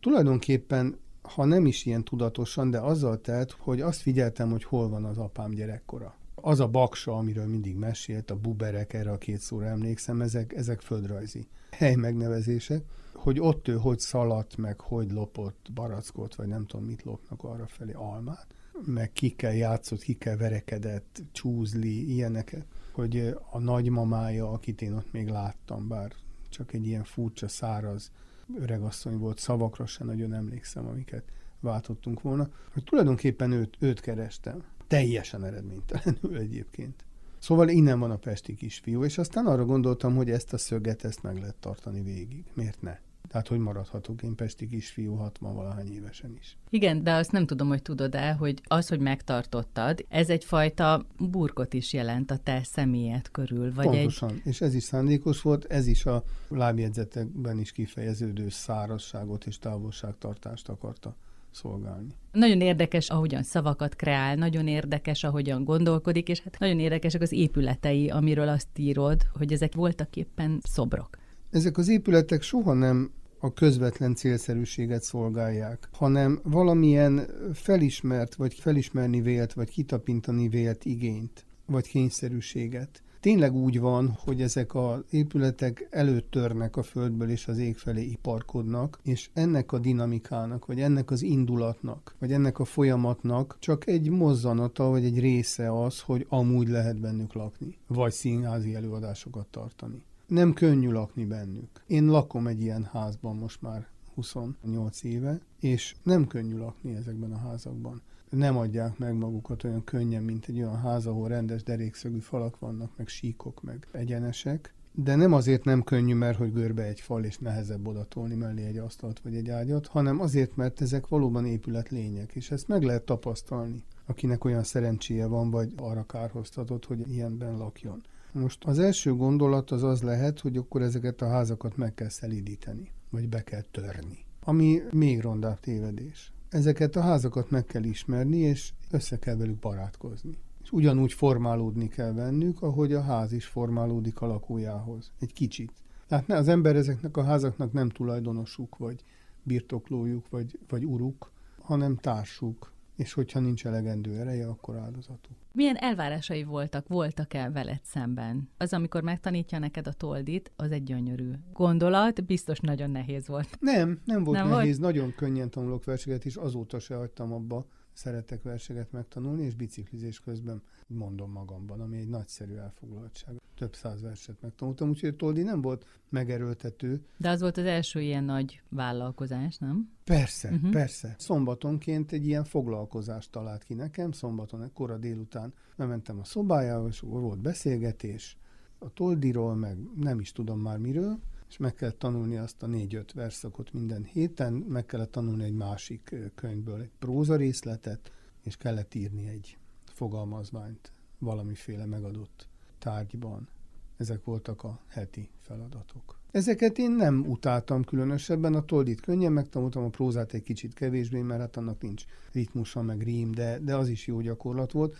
Tulajdonképpen, 0.00 0.96
ha 1.22 1.44
nem 1.44 1.66
is 1.66 1.86
ilyen 1.86 2.04
tudatosan, 2.04 2.70
de 2.70 2.78
azzal 2.78 3.20
telt, 3.20 3.56
hogy 3.58 3.80
azt 3.80 4.00
figyeltem, 4.00 4.50
hogy 4.50 4.64
hol 4.64 4.88
van 4.88 5.04
az 5.04 5.18
apám 5.18 5.50
gyerekkora. 5.50 6.16
Az 6.34 6.60
a 6.60 6.68
baksa, 6.68 7.16
amiről 7.16 7.46
mindig 7.46 7.76
mesélt, 7.76 8.30
a 8.30 8.36
buberek, 8.36 8.92
erre 8.92 9.10
a 9.10 9.18
két 9.18 9.40
szóra 9.40 9.66
emlékszem, 9.66 10.20
ezek, 10.20 10.52
ezek 10.54 10.80
földrajzi 10.80 11.46
hely 11.70 11.94
megnevezések 11.94 12.84
hogy 13.24 13.40
ott 13.40 13.68
ő 13.68 13.76
hogy 13.76 13.98
szaladt, 13.98 14.56
meg 14.56 14.80
hogy 14.80 15.10
lopott 15.10 15.68
barackot, 15.74 16.34
vagy 16.34 16.46
nem 16.46 16.66
tudom 16.66 16.86
mit 16.86 17.02
lopnak 17.02 17.44
arra 17.44 17.66
felé, 17.66 17.92
almát, 17.92 18.46
meg 18.86 19.12
kikkel 19.12 19.54
játszott, 19.54 20.02
kikkel 20.02 20.36
verekedett, 20.36 21.22
csúzli, 21.32 22.12
ilyeneket, 22.12 22.66
hogy 22.92 23.34
a 23.50 23.58
nagymamája, 23.58 24.50
akit 24.50 24.82
én 24.82 24.92
ott 24.92 25.12
még 25.12 25.28
láttam, 25.28 25.88
bár 25.88 26.12
csak 26.48 26.72
egy 26.72 26.86
ilyen 26.86 27.04
furcsa, 27.04 27.48
száraz 27.48 28.10
öregasszony 28.58 29.18
volt, 29.18 29.38
szavakra 29.38 29.86
sem 29.86 30.06
nagyon 30.06 30.32
emlékszem, 30.32 30.86
amiket 30.86 31.24
váltottunk 31.60 32.22
volna, 32.22 32.48
hogy 32.72 32.84
tulajdonképpen 32.84 33.52
őt, 33.52 33.76
őt 33.78 34.00
kerestem. 34.00 34.64
Teljesen 34.86 35.44
eredménytelenül 35.44 36.36
egyébként. 36.36 37.04
Szóval 37.38 37.68
innen 37.68 37.98
van 37.98 38.10
a 38.10 38.16
pesti 38.16 38.54
kisfiú, 38.54 39.04
és 39.04 39.18
aztán 39.18 39.46
arra 39.46 39.64
gondoltam, 39.64 40.16
hogy 40.16 40.30
ezt 40.30 40.52
a 40.52 40.58
szöget, 40.58 41.04
ezt 41.04 41.22
meg 41.22 41.38
lehet 41.38 41.56
tartani 41.56 42.02
végig. 42.02 42.44
Miért 42.54 42.82
ne? 42.82 42.98
Tehát, 43.28 43.48
hogy 43.48 43.58
maradhatok 43.58 44.22
én 44.22 44.34
pesti 44.34 44.66
kisfiú 44.66 45.14
60 45.14 45.54
valahány 45.54 45.92
évesen 45.92 46.36
is. 46.40 46.56
Igen, 46.70 47.02
de 47.02 47.12
azt 47.12 47.32
nem 47.32 47.46
tudom, 47.46 47.68
hogy 47.68 47.82
tudod-e, 47.82 48.32
hogy 48.32 48.60
az, 48.64 48.88
hogy 48.88 49.00
megtartottad, 49.00 50.04
ez 50.08 50.30
egyfajta 50.30 51.06
burkot 51.18 51.74
is 51.74 51.92
jelent 51.92 52.30
a 52.30 52.36
te 52.36 52.60
személyed 52.62 53.30
körül. 53.30 53.74
Vagy 53.74 53.86
Pontosan, 53.86 54.30
egy... 54.30 54.40
és 54.44 54.60
ez 54.60 54.74
is 54.74 54.82
szándékos 54.82 55.42
volt, 55.42 55.64
ez 55.64 55.86
is 55.86 56.06
a 56.06 56.24
lábjegyzetekben 56.48 57.58
is 57.58 57.72
kifejeződő 57.72 58.48
szárazságot 58.48 59.46
és 59.46 59.58
távolságtartást 59.58 60.68
akarta 60.68 61.16
szolgálni. 61.50 62.14
Nagyon 62.32 62.60
érdekes, 62.60 63.10
ahogyan 63.10 63.42
szavakat 63.42 63.96
kreál, 63.96 64.34
nagyon 64.34 64.66
érdekes, 64.66 65.24
ahogyan 65.24 65.64
gondolkodik, 65.64 66.28
és 66.28 66.40
hát 66.40 66.58
nagyon 66.58 66.78
érdekesek 66.78 67.20
az 67.20 67.32
épületei, 67.32 68.10
amiről 68.10 68.48
azt 68.48 68.78
írod, 68.78 69.22
hogy 69.32 69.52
ezek 69.52 69.74
voltak 69.74 70.16
éppen 70.16 70.60
szobrok. 70.62 71.22
Ezek 71.54 71.78
az 71.78 71.88
épületek 71.88 72.42
soha 72.42 72.72
nem 72.72 73.10
a 73.38 73.52
közvetlen 73.52 74.14
célszerűséget 74.14 75.02
szolgálják, 75.02 75.88
hanem 75.92 76.40
valamilyen 76.42 77.26
felismert, 77.52 78.34
vagy 78.34 78.54
felismerni 78.54 79.20
vélt, 79.20 79.52
vagy 79.52 79.70
kitapintani 79.70 80.48
vélt 80.48 80.84
igényt, 80.84 81.46
vagy 81.66 81.88
kényszerűséget. 81.88 83.02
Tényleg 83.20 83.54
úgy 83.54 83.80
van, 83.80 84.16
hogy 84.24 84.42
ezek 84.42 84.74
az 84.74 85.00
épületek 85.10 85.86
előttörnek 85.90 86.76
a 86.76 86.82
földből 86.82 87.28
és 87.28 87.48
az 87.48 87.58
ég 87.58 87.76
felé 87.76 88.02
iparkodnak, 88.02 89.00
és 89.02 89.30
ennek 89.32 89.72
a 89.72 89.78
dinamikának, 89.78 90.66
vagy 90.66 90.80
ennek 90.80 91.10
az 91.10 91.22
indulatnak, 91.22 92.14
vagy 92.18 92.32
ennek 92.32 92.58
a 92.58 92.64
folyamatnak 92.64 93.56
csak 93.60 93.86
egy 93.86 94.10
mozzanata, 94.10 94.84
vagy 94.84 95.04
egy 95.04 95.20
része 95.20 95.82
az, 95.82 96.00
hogy 96.00 96.26
amúgy 96.28 96.68
lehet 96.68 97.00
bennük 97.00 97.32
lakni, 97.32 97.78
vagy 97.86 98.12
színházi 98.12 98.74
előadásokat 98.74 99.46
tartani 99.46 100.04
nem 100.26 100.52
könnyű 100.52 100.90
lakni 100.90 101.24
bennük. 101.24 101.82
Én 101.86 102.06
lakom 102.06 102.46
egy 102.46 102.60
ilyen 102.60 102.84
házban 102.84 103.36
most 103.36 103.62
már 103.62 103.86
28 104.14 105.02
éve, 105.02 105.40
és 105.60 105.96
nem 106.02 106.26
könnyű 106.26 106.56
lakni 106.56 106.94
ezekben 106.94 107.32
a 107.32 107.38
házakban. 107.38 108.02
Nem 108.30 108.56
adják 108.56 108.98
meg 108.98 109.14
magukat 109.14 109.64
olyan 109.64 109.84
könnyen, 109.84 110.22
mint 110.22 110.46
egy 110.46 110.58
olyan 110.58 110.78
ház, 110.78 111.06
ahol 111.06 111.28
rendes 111.28 111.62
derékszögű 111.62 112.18
falak 112.18 112.58
vannak, 112.58 112.96
meg 112.96 113.08
síkok, 113.08 113.62
meg 113.62 113.86
egyenesek. 113.92 114.74
De 114.96 115.14
nem 115.14 115.32
azért 115.32 115.64
nem 115.64 115.82
könnyű, 115.82 116.14
mert 116.14 116.38
hogy 116.38 116.52
görbe 116.52 116.82
egy 116.82 117.00
fal, 117.00 117.24
és 117.24 117.38
nehezebb 117.38 117.86
odatolni 117.86 118.34
mellé 118.34 118.64
egy 118.64 118.78
asztalt 118.78 119.20
vagy 119.20 119.34
egy 119.34 119.50
ágyat, 119.50 119.86
hanem 119.86 120.20
azért, 120.20 120.56
mert 120.56 120.80
ezek 120.80 121.08
valóban 121.08 121.46
épület 121.46 121.88
lények, 121.88 122.34
és 122.34 122.50
ezt 122.50 122.68
meg 122.68 122.82
lehet 122.82 123.02
tapasztalni, 123.02 123.84
akinek 124.06 124.44
olyan 124.44 124.62
szerencséje 124.62 125.26
van, 125.26 125.50
vagy 125.50 125.72
arra 125.76 126.06
kárhoztatott, 126.06 126.84
hogy 126.84 127.10
ilyenben 127.10 127.56
lakjon. 127.56 128.02
Most 128.34 128.64
az 128.64 128.78
első 128.78 129.14
gondolat 129.14 129.70
az 129.70 129.82
az 129.82 130.02
lehet, 130.02 130.40
hogy 130.40 130.56
akkor 130.56 130.82
ezeket 130.82 131.22
a 131.22 131.28
házakat 131.28 131.76
meg 131.76 131.94
kell 131.94 132.08
szelídíteni, 132.08 132.90
vagy 133.10 133.28
be 133.28 133.42
kell 133.42 133.62
törni. 133.70 134.18
Ami 134.44 134.82
még 134.90 135.20
rondább 135.20 135.60
tévedés. 135.60 136.32
Ezeket 136.48 136.96
a 136.96 137.00
házakat 137.00 137.50
meg 137.50 137.64
kell 137.64 137.82
ismerni, 137.82 138.36
és 138.36 138.72
össze 138.90 139.18
kell 139.18 139.36
velük 139.36 139.58
barátkozni. 139.58 140.38
És 140.62 140.72
ugyanúgy 140.72 141.12
formálódni 141.12 141.88
kell 141.88 142.12
bennük, 142.12 142.62
ahogy 142.62 142.92
a 142.92 143.02
ház 143.02 143.32
is 143.32 143.44
formálódik 143.44 144.20
a 144.20 144.26
lakójához. 144.26 145.12
Egy 145.20 145.32
kicsit. 145.32 145.72
Tehát 146.06 146.30
az 146.30 146.48
ember 146.48 146.76
ezeknek 146.76 147.16
a 147.16 147.24
házaknak 147.24 147.72
nem 147.72 147.88
tulajdonosuk, 147.88 148.76
vagy 148.76 149.04
birtoklójuk, 149.42 150.28
vagy, 150.30 150.58
vagy 150.68 150.84
uruk, 150.84 151.30
hanem 151.62 151.96
társuk, 151.96 152.72
és 152.96 153.12
hogyha 153.12 153.40
nincs 153.40 153.66
elegendő 153.66 154.18
ereje, 154.18 154.46
akkor 154.48 154.76
áldozatuk. 154.76 155.36
Milyen 155.52 155.76
elvárásai 155.76 156.44
voltak, 156.44 156.88
voltak-e 156.88 157.50
veled 157.50 157.80
szemben? 157.82 158.50
Az, 158.56 158.72
amikor 158.72 159.02
megtanítja 159.02 159.58
neked 159.58 159.86
a 159.86 159.92
toldit, 159.92 160.52
az 160.56 160.70
egy 160.70 160.82
gyönyörű 160.82 161.30
gondolat, 161.52 162.24
biztos 162.24 162.60
nagyon 162.60 162.90
nehéz 162.90 163.26
volt. 163.26 163.56
Nem, 163.60 164.00
nem 164.04 164.24
volt 164.24 164.38
nem 164.38 164.48
nehéz, 164.48 164.78
volt? 164.78 164.92
nagyon 164.94 165.14
könnyen 165.16 165.50
tanulok 165.50 165.84
verseket, 165.84 166.24
és 166.24 166.36
azóta 166.36 166.78
se 166.78 166.94
hagytam 166.94 167.32
abba. 167.32 167.66
Szeretek 167.94 168.42
verseket 168.42 168.92
megtanulni, 168.92 169.42
és 169.42 169.54
biciklizés 169.54 170.20
közben 170.20 170.62
mondom 170.86 171.30
magamban, 171.30 171.80
ami 171.80 171.96
egy 171.96 172.08
nagyszerű 172.08 172.54
elfoglaltság 172.54 173.34
több 173.54 173.74
száz 173.74 174.02
verset 174.02 174.40
megtanultam, 174.40 174.88
úgyhogy 174.88 175.08
a 175.08 175.16
Toldi 175.16 175.42
nem 175.42 175.60
volt 175.60 175.86
megerőltető. 176.08 177.04
De 177.16 177.28
az 177.28 177.40
volt 177.40 177.56
az 177.56 177.64
első 177.64 178.00
ilyen 178.00 178.24
nagy 178.24 178.62
vállalkozás, 178.68 179.56
nem? 179.56 179.90
Persze, 180.04 180.50
uh-huh. 180.50 180.70
persze. 180.70 181.14
Szombatonként 181.18 182.12
egy 182.12 182.26
ilyen 182.26 182.44
foglalkozást 182.44 183.30
talált 183.30 183.64
ki 183.64 183.74
nekem, 183.74 184.12
szombaton 184.12 184.72
kora 184.72 184.96
délután 184.96 185.52
bementem 185.76 186.18
a 186.18 186.24
szobájába, 186.24 186.88
és 186.88 187.00
volt 187.00 187.38
beszélgetés 187.38 188.36
a 188.78 188.92
Toldiról, 188.92 189.54
meg 189.54 189.78
nem 189.96 190.20
is 190.20 190.32
tudom 190.32 190.60
már 190.60 190.78
miről, 190.78 191.18
és 191.54 191.60
meg 191.60 191.74
kellett 191.74 191.98
tanulni 191.98 192.36
azt 192.36 192.62
a 192.62 192.66
négy-öt 192.66 193.12
verszakot 193.12 193.72
minden 193.72 194.04
héten, 194.04 194.52
meg 194.52 194.86
kellett 194.86 195.12
tanulni 195.12 195.44
egy 195.44 195.54
másik 195.54 196.14
könyvből 196.34 196.80
egy 196.80 196.90
próza 196.98 197.36
részletet, 197.36 198.12
és 198.42 198.56
kellett 198.56 198.94
írni 198.94 199.28
egy 199.28 199.56
fogalmazványt 199.84 200.92
valamiféle 201.18 201.86
megadott 201.86 202.48
tárgyban. 202.78 203.48
Ezek 203.96 204.24
voltak 204.24 204.64
a 204.64 204.80
heti 204.88 205.30
feladatok. 205.40 206.18
Ezeket 206.30 206.78
én 206.78 206.90
nem 206.90 207.24
utáltam 207.26 207.84
különösebben, 207.84 208.54
a 208.54 208.64
toldit 208.64 209.00
könnyen 209.00 209.32
megtanultam, 209.32 209.84
a 209.84 209.88
prózát 209.88 210.32
egy 210.32 210.42
kicsit 210.42 210.74
kevésbé, 210.74 211.20
mert 211.20 211.40
hát 211.40 211.56
annak 211.56 211.82
nincs 211.82 212.04
ritmusa, 212.32 212.82
meg 212.82 213.02
rím, 213.02 213.32
de, 213.32 213.58
de 213.58 213.76
az 213.76 213.88
is 213.88 214.06
jó 214.06 214.20
gyakorlat 214.20 214.72
volt. 214.72 214.96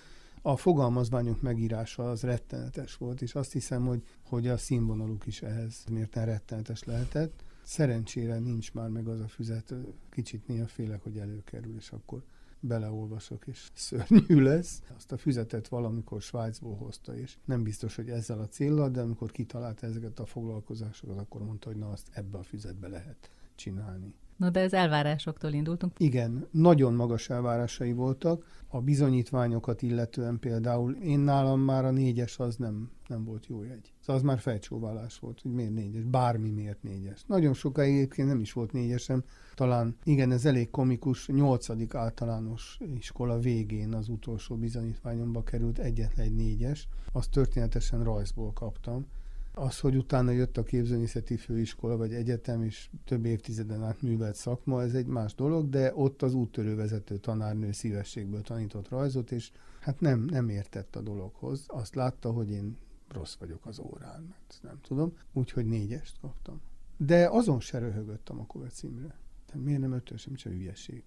A 0.46 0.56
fogalmazványok 0.56 1.42
megírása 1.42 2.10
az 2.10 2.22
rettenetes 2.22 2.96
volt, 2.96 3.22
és 3.22 3.34
azt 3.34 3.52
hiszem, 3.52 3.86
hogy, 3.86 4.02
hogy 4.22 4.48
a 4.48 4.56
színvonaluk 4.56 5.26
is 5.26 5.42
ehhez 5.42 5.84
mérten 5.90 6.24
rettenetes 6.24 6.84
lehetett. 6.84 7.44
Szerencsére 7.62 8.38
nincs 8.38 8.72
már 8.72 8.88
meg 8.88 9.08
az 9.08 9.20
a 9.20 9.28
füzet, 9.28 9.74
kicsit 10.10 10.46
néha 10.46 10.66
félek, 10.66 11.02
hogy 11.02 11.18
előkerül, 11.18 11.76
és 11.76 11.90
akkor 11.90 12.22
beleolvasok, 12.60 13.46
és 13.46 13.68
szörnyű 13.74 14.42
lesz. 14.42 14.82
Azt 14.96 15.12
a 15.12 15.16
füzetet 15.16 15.68
valamikor 15.68 16.22
Svájcból 16.22 16.76
hozta, 16.76 17.16
és 17.16 17.36
nem 17.44 17.62
biztos, 17.62 17.96
hogy 17.96 18.10
ezzel 18.10 18.38
a 18.40 18.48
célral, 18.48 18.90
de 18.90 19.00
amikor 19.00 19.30
kitalálta 19.30 19.86
ezeket 19.86 20.18
a 20.18 20.26
foglalkozásokat, 20.26 21.18
akkor 21.18 21.42
mondta, 21.44 21.68
hogy 21.68 21.78
na 21.78 21.90
azt 21.90 22.08
ebbe 22.12 22.38
a 22.38 22.42
füzetbe 22.42 22.88
lehet 22.88 23.30
csinálni. 23.54 24.14
Na 24.36 24.50
de 24.50 24.60
az 24.60 24.74
elvárásoktól 24.74 25.52
indultunk. 25.52 25.92
Igen, 25.98 26.46
nagyon 26.50 26.94
magas 26.94 27.30
elvárásai 27.30 27.92
voltak. 27.92 28.44
A 28.68 28.80
bizonyítványokat 28.80 29.82
illetően 29.82 30.38
például 30.38 30.92
én 30.94 31.18
nálam 31.18 31.60
már 31.60 31.84
a 31.84 31.90
négyes 31.90 32.38
az 32.38 32.56
nem, 32.56 32.90
nem 33.08 33.24
volt 33.24 33.46
jó 33.46 33.62
jegy. 33.62 33.92
Szóval 34.00 34.16
az 34.16 34.22
már 34.22 34.38
fejcsóválás 34.38 35.18
volt, 35.18 35.40
hogy 35.40 35.52
miért 35.52 35.74
négyes, 35.74 36.02
bármi 36.02 36.50
miért 36.50 36.82
négyes. 36.82 37.24
Nagyon 37.26 37.54
sokáig 37.54 37.94
egyébként 37.94 38.28
nem 38.28 38.40
is 38.40 38.52
volt 38.52 38.72
négyesem, 38.72 39.24
talán 39.54 39.96
igen, 40.04 40.32
ez 40.32 40.44
elég 40.44 40.70
komikus, 40.70 41.26
nyolcadik 41.26 41.94
általános 41.94 42.78
iskola 42.94 43.38
végén 43.38 43.94
az 43.94 44.08
utolsó 44.08 44.56
bizonyítványomba 44.56 45.42
került 45.42 45.78
egyetlen 45.78 46.26
egy 46.26 46.34
négyes, 46.34 46.88
azt 47.12 47.30
történetesen 47.30 48.04
rajzból 48.04 48.52
kaptam, 48.52 49.06
az, 49.54 49.80
hogy 49.80 49.96
utána 49.96 50.30
jött 50.30 50.56
a 50.56 50.62
képzőművészeti 50.62 51.36
főiskola 51.36 51.96
vagy 51.96 52.14
egyetem, 52.14 52.62
és 52.62 52.90
több 53.04 53.24
évtizeden 53.24 53.84
át 53.84 54.02
művelt 54.02 54.34
szakma, 54.34 54.82
ez 54.82 54.94
egy 54.94 55.06
más 55.06 55.34
dolog, 55.34 55.68
de 55.68 55.92
ott 55.94 56.22
az 56.22 56.34
úttörővezető 56.34 57.16
tanárnő 57.16 57.72
szívességből 57.72 58.42
tanított 58.42 58.88
rajzot, 58.88 59.32
és 59.32 59.50
hát 59.80 60.00
nem, 60.00 60.20
nem 60.20 60.48
értett 60.48 60.96
a 60.96 61.00
dologhoz. 61.00 61.64
Azt 61.66 61.94
látta, 61.94 62.30
hogy 62.30 62.50
én 62.50 62.76
rossz 63.08 63.34
vagyok 63.34 63.66
az 63.66 63.78
órán, 63.78 64.22
mert 64.22 64.58
nem 64.62 64.80
tudom, 64.80 65.12
úgyhogy 65.32 65.66
négyest 65.66 66.18
kaptam. 66.20 66.60
De 66.96 67.28
azon 67.28 67.60
se 67.60 67.78
röhögöttem 67.78 68.40
a 68.40 68.46
Kovács 68.46 68.72
címre. 68.72 69.18
De 69.52 69.60
miért 69.60 69.80
nem 69.80 69.92
ötös, 69.92 70.24
nem 70.24 70.34
csak 70.34 70.52
hülyeség. 70.52 71.02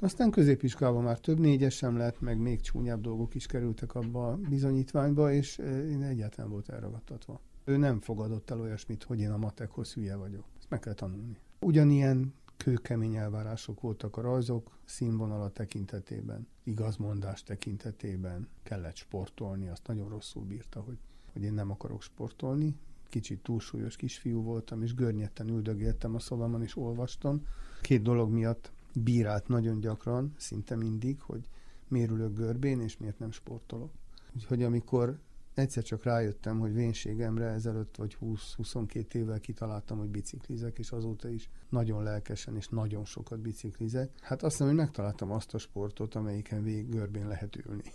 Aztán 0.00 0.30
középiskolában 0.30 1.02
már 1.02 1.18
több 1.18 1.38
négyes 1.38 1.74
sem 1.74 1.96
lett, 1.96 2.20
meg 2.20 2.38
még 2.38 2.60
csúnyább 2.60 3.00
dolgok 3.00 3.34
is 3.34 3.46
kerültek 3.46 3.94
abba 3.94 4.28
a 4.28 4.36
bizonyítványba, 4.36 5.32
és 5.32 5.58
eh, 5.58 5.90
én 5.90 6.02
egyáltalán 6.02 6.50
volt 6.50 6.68
elragadtatva. 6.68 7.40
Ő 7.64 7.76
nem 7.76 8.00
fogadott 8.00 8.50
el 8.50 8.60
olyasmit, 8.60 9.02
hogy 9.02 9.20
én 9.20 9.30
a 9.30 9.36
matekhoz 9.36 9.92
hülye 9.92 10.16
vagyok. 10.16 10.44
Ezt 10.58 10.70
meg 10.70 10.80
kell 10.80 10.94
tanulni. 10.94 11.36
Ugyanilyen 11.60 12.34
kőkemény 12.56 13.14
elvárások 13.14 13.80
voltak 13.80 14.16
a 14.16 14.20
rajzok 14.20 14.70
színvonala 14.84 15.50
tekintetében, 15.50 16.46
igazmondás 16.62 17.42
tekintetében, 17.42 18.48
kellett 18.62 18.96
sportolni, 18.96 19.68
azt 19.68 19.86
nagyon 19.86 20.08
rosszul 20.08 20.42
bírta, 20.42 20.80
hogy, 20.80 20.98
hogy 21.32 21.42
én 21.42 21.52
nem 21.52 21.70
akarok 21.70 22.02
sportolni. 22.02 22.76
Kicsit 23.08 23.42
túlsúlyos 23.42 23.96
kisfiú 23.96 24.42
voltam, 24.42 24.82
és 24.82 24.94
görnyetten 24.94 25.48
üldögéltem 25.48 26.14
a 26.14 26.18
szobában, 26.18 26.62
és 26.62 26.76
olvastam. 26.76 27.46
Két 27.80 28.02
dolog 28.02 28.30
miatt 28.30 28.72
bírált 28.94 29.48
nagyon 29.48 29.80
gyakran, 29.80 30.34
szinte 30.36 30.76
mindig, 30.76 31.20
hogy 31.20 31.48
miért 31.88 32.10
ülök 32.10 32.36
görbén, 32.36 32.80
és 32.80 32.96
miért 32.96 33.18
nem 33.18 33.30
sportolok. 33.30 33.90
Úgyhogy 34.34 34.62
amikor 34.62 35.18
egyszer 35.54 35.82
csak 35.82 36.04
rájöttem, 36.04 36.58
hogy 36.58 36.74
vénségemre 36.74 37.44
ezelőtt 37.44 37.96
vagy 37.96 38.16
20-22 38.20 39.14
évvel 39.14 39.40
kitaláltam, 39.40 39.98
hogy 39.98 40.08
biciklizek, 40.08 40.78
és 40.78 40.90
azóta 40.90 41.28
is 41.28 41.48
nagyon 41.68 42.02
lelkesen 42.02 42.56
és 42.56 42.68
nagyon 42.68 43.04
sokat 43.04 43.40
biciklizek. 43.40 44.10
Hát 44.20 44.42
azt 44.42 44.52
hiszem, 44.52 44.66
hogy 44.66 44.76
megtaláltam 44.76 45.30
azt 45.30 45.54
a 45.54 45.58
sportot, 45.58 46.14
amelyiken 46.14 46.62
végig 46.62 46.88
görbén 46.88 47.26
lehet 47.26 47.56
ülni. 47.66 47.92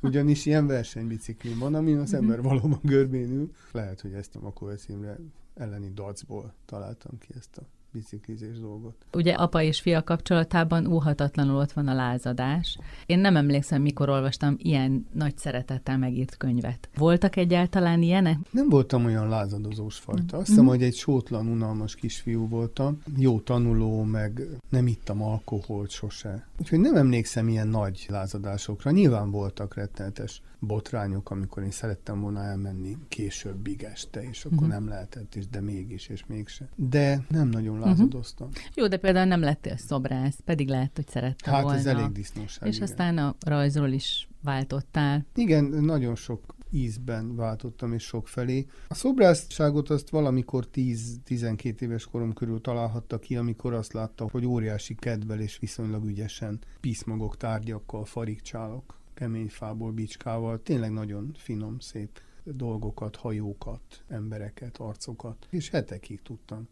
Ugyanis 0.00 0.46
ilyen 0.46 0.66
versenybiciklin 0.66 1.58
van, 1.58 1.74
ami 1.74 1.94
az 1.94 2.14
ember 2.14 2.42
valóban 2.42 2.80
görbén 2.82 3.30
ül. 3.30 3.52
Lehet, 3.72 4.00
hogy 4.00 4.12
ezt 4.12 4.36
a 4.36 4.40
Makovec 4.40 4.86
elleni 5.54 5.90
dacból 5.94 6.54
találtam 6.64 7.18
ki 7.18 7.28
ezt 7.36 7.56
a 7.56 7.66
biciklizés 7.92 8.60
dolgot. 8.60 8.94
Ugye 9.12 9.32
apa 9.32 9.62
és 9.62 9.80
fia 9.80 10.02
kapcsolatában 10.04 10.86
óhatatlanul 10.86 11.56
ott 11.56 11.72
van 11.72 11.88
a 11.88 11.94
lázadás. 11.94 12.78
Én 13.06 13.18
nem 13.18 13.36
emlékszem, 13.36 13.82
mikor 13.82 14.08
olvastam 14.08 14.56
ilyen 14.58 15.06
nagy 15.12 15.38
szeretettel 15.38 15.98
megírt 15.98 16.36
könyvet. 16.36 16.88
Voltak 16.96 17.36
egyáltalán 17.36 18.02
ilyenek? 18.02 18.36
Nem 18.50 18.68
voltam 18.68 19.04
olyan 19.04 19.28
lázadozós 19.28 19.96
fajta. 19.96 20.36
Azt 20.36 20.46
hiszem, 20.46 20.64
mm. 20.64 20.68
hogy 20.68 20.82
egy 20.82 20.94
sótlan, 20.94 21.46
unalmas 21.46 21.94
kisfiú 21.94 22.48
voltam. 22.48 23.02
Jó 23.16 23.40
tanuló, 23.40 24.02
meg 24.02 24.42
nem 24.68 24.86
ittam 24.86 25.22
alkoholt 25.22 25.90
sose. 25.90 26.46
Úgyhogy 26.60 26.80
nem 26.80 26.96
emlékszem 26.96 27.48
ilyen 27.48 27.68
nagy 27.68 28.06
lázadásokra. 28.08 28.90
Nyilván 28.90 29.30
voltak 29.30 29.74
rettenetes 29.74 30.42
botrányok, 30.58 31.30
amikor 31.30 31.62
én 31.62 31.70
szerettem 31.70 32.20
volna 32.20 32.42
elmenni 32.42 32.96
későbbig 33.08 33.82
este, 33.82 34.22
és 34.22 34.44
akkor 34.44 34.56
uh-huh. 34.56 34.72
nem 34.72 34.88
lehetett 34.88 35.34
is, 35.34 35.48
de 35.48 35.60
mégis, 35.60 36.08
és 36.08 36.26
mégse. 36.26 36.68
De 36.74 37.24
nem 37.28 37.48
nagyon 37.48 37.76
mhm. 37.76 37.84
lázadoztam. 37.84 38.48
Uh-huh. 38.48 38.62
Jó, 38.74 38.88
de 38.88 38.96
például 38.96 39.26
nem 39.26 39.40
lettél 39.40 39.76
szobrász, 39.76 40.38
pedig 40.44 40.68
lehet, 40.68 40.90
hogy 40.94 41.08
szerettem 41.08 41.52
hát, 41.52 41.62
volna. 41.62 41.78
Hát 41.78 41.86
ez 41.86 41.96
elég 41.96 42.12
disznóság. 42.12 42.68
És 42.68 42.76
igen. 42.76 42.88
aztán 42.88 43.18
a 43.18 43.34
rajzról 43.40 43.90
is 43.90 44.28
váltottál. 44.42 45.26
Igen, 45.34 45.64
nagyon 45.64 46.14
sok 46.14 46.56
ízben 46.70 47.36
váltottam, 47.36 47.92
és 47.92 48.02
sok 48.02 48.28
felé. 48.28 48.66
A 48.88 48.94
szobrászságot 48.94 49.90
azt 49.90 50.10
valamikor 50.10 50.68
10-12 50.74 51.80
éves 51.80 52.04
korom 52.04 52.32
körül 52.32 52.60
találhatta 52.60 53.18
ki, 53.18 53.36
amikor 53.36 53.72
azt 53.72 53.92
látta, 53.92 54.28
hogy 54.30 54.46
óriási 54.46 54.94
kedvel 54.94 55.40
és 55.40 55.58
viszonylag 55.58 56.04
ügyesen 56.04 56.58
piszmagok, 56.80 57.36
tárgyakkal 57.36 58.04
farigcsálok 58.04 58.97
kemény 59.18 59.48
fából, 59.48 59.92
bicskával, 59.92 60.62
tényleg 60.62 60.92
nagyon 60.92 61.34
finom, 61.36 61.78
szép 61.78 62.20
dolgokat, 62.44 63.16
hajókat, 63.16 64.04
embereket, 64.08 64.76
arcokat, 64.76 65.46
és 65.50 65.70
hetekig 65.70 66.22
tudtam 66.22 66.68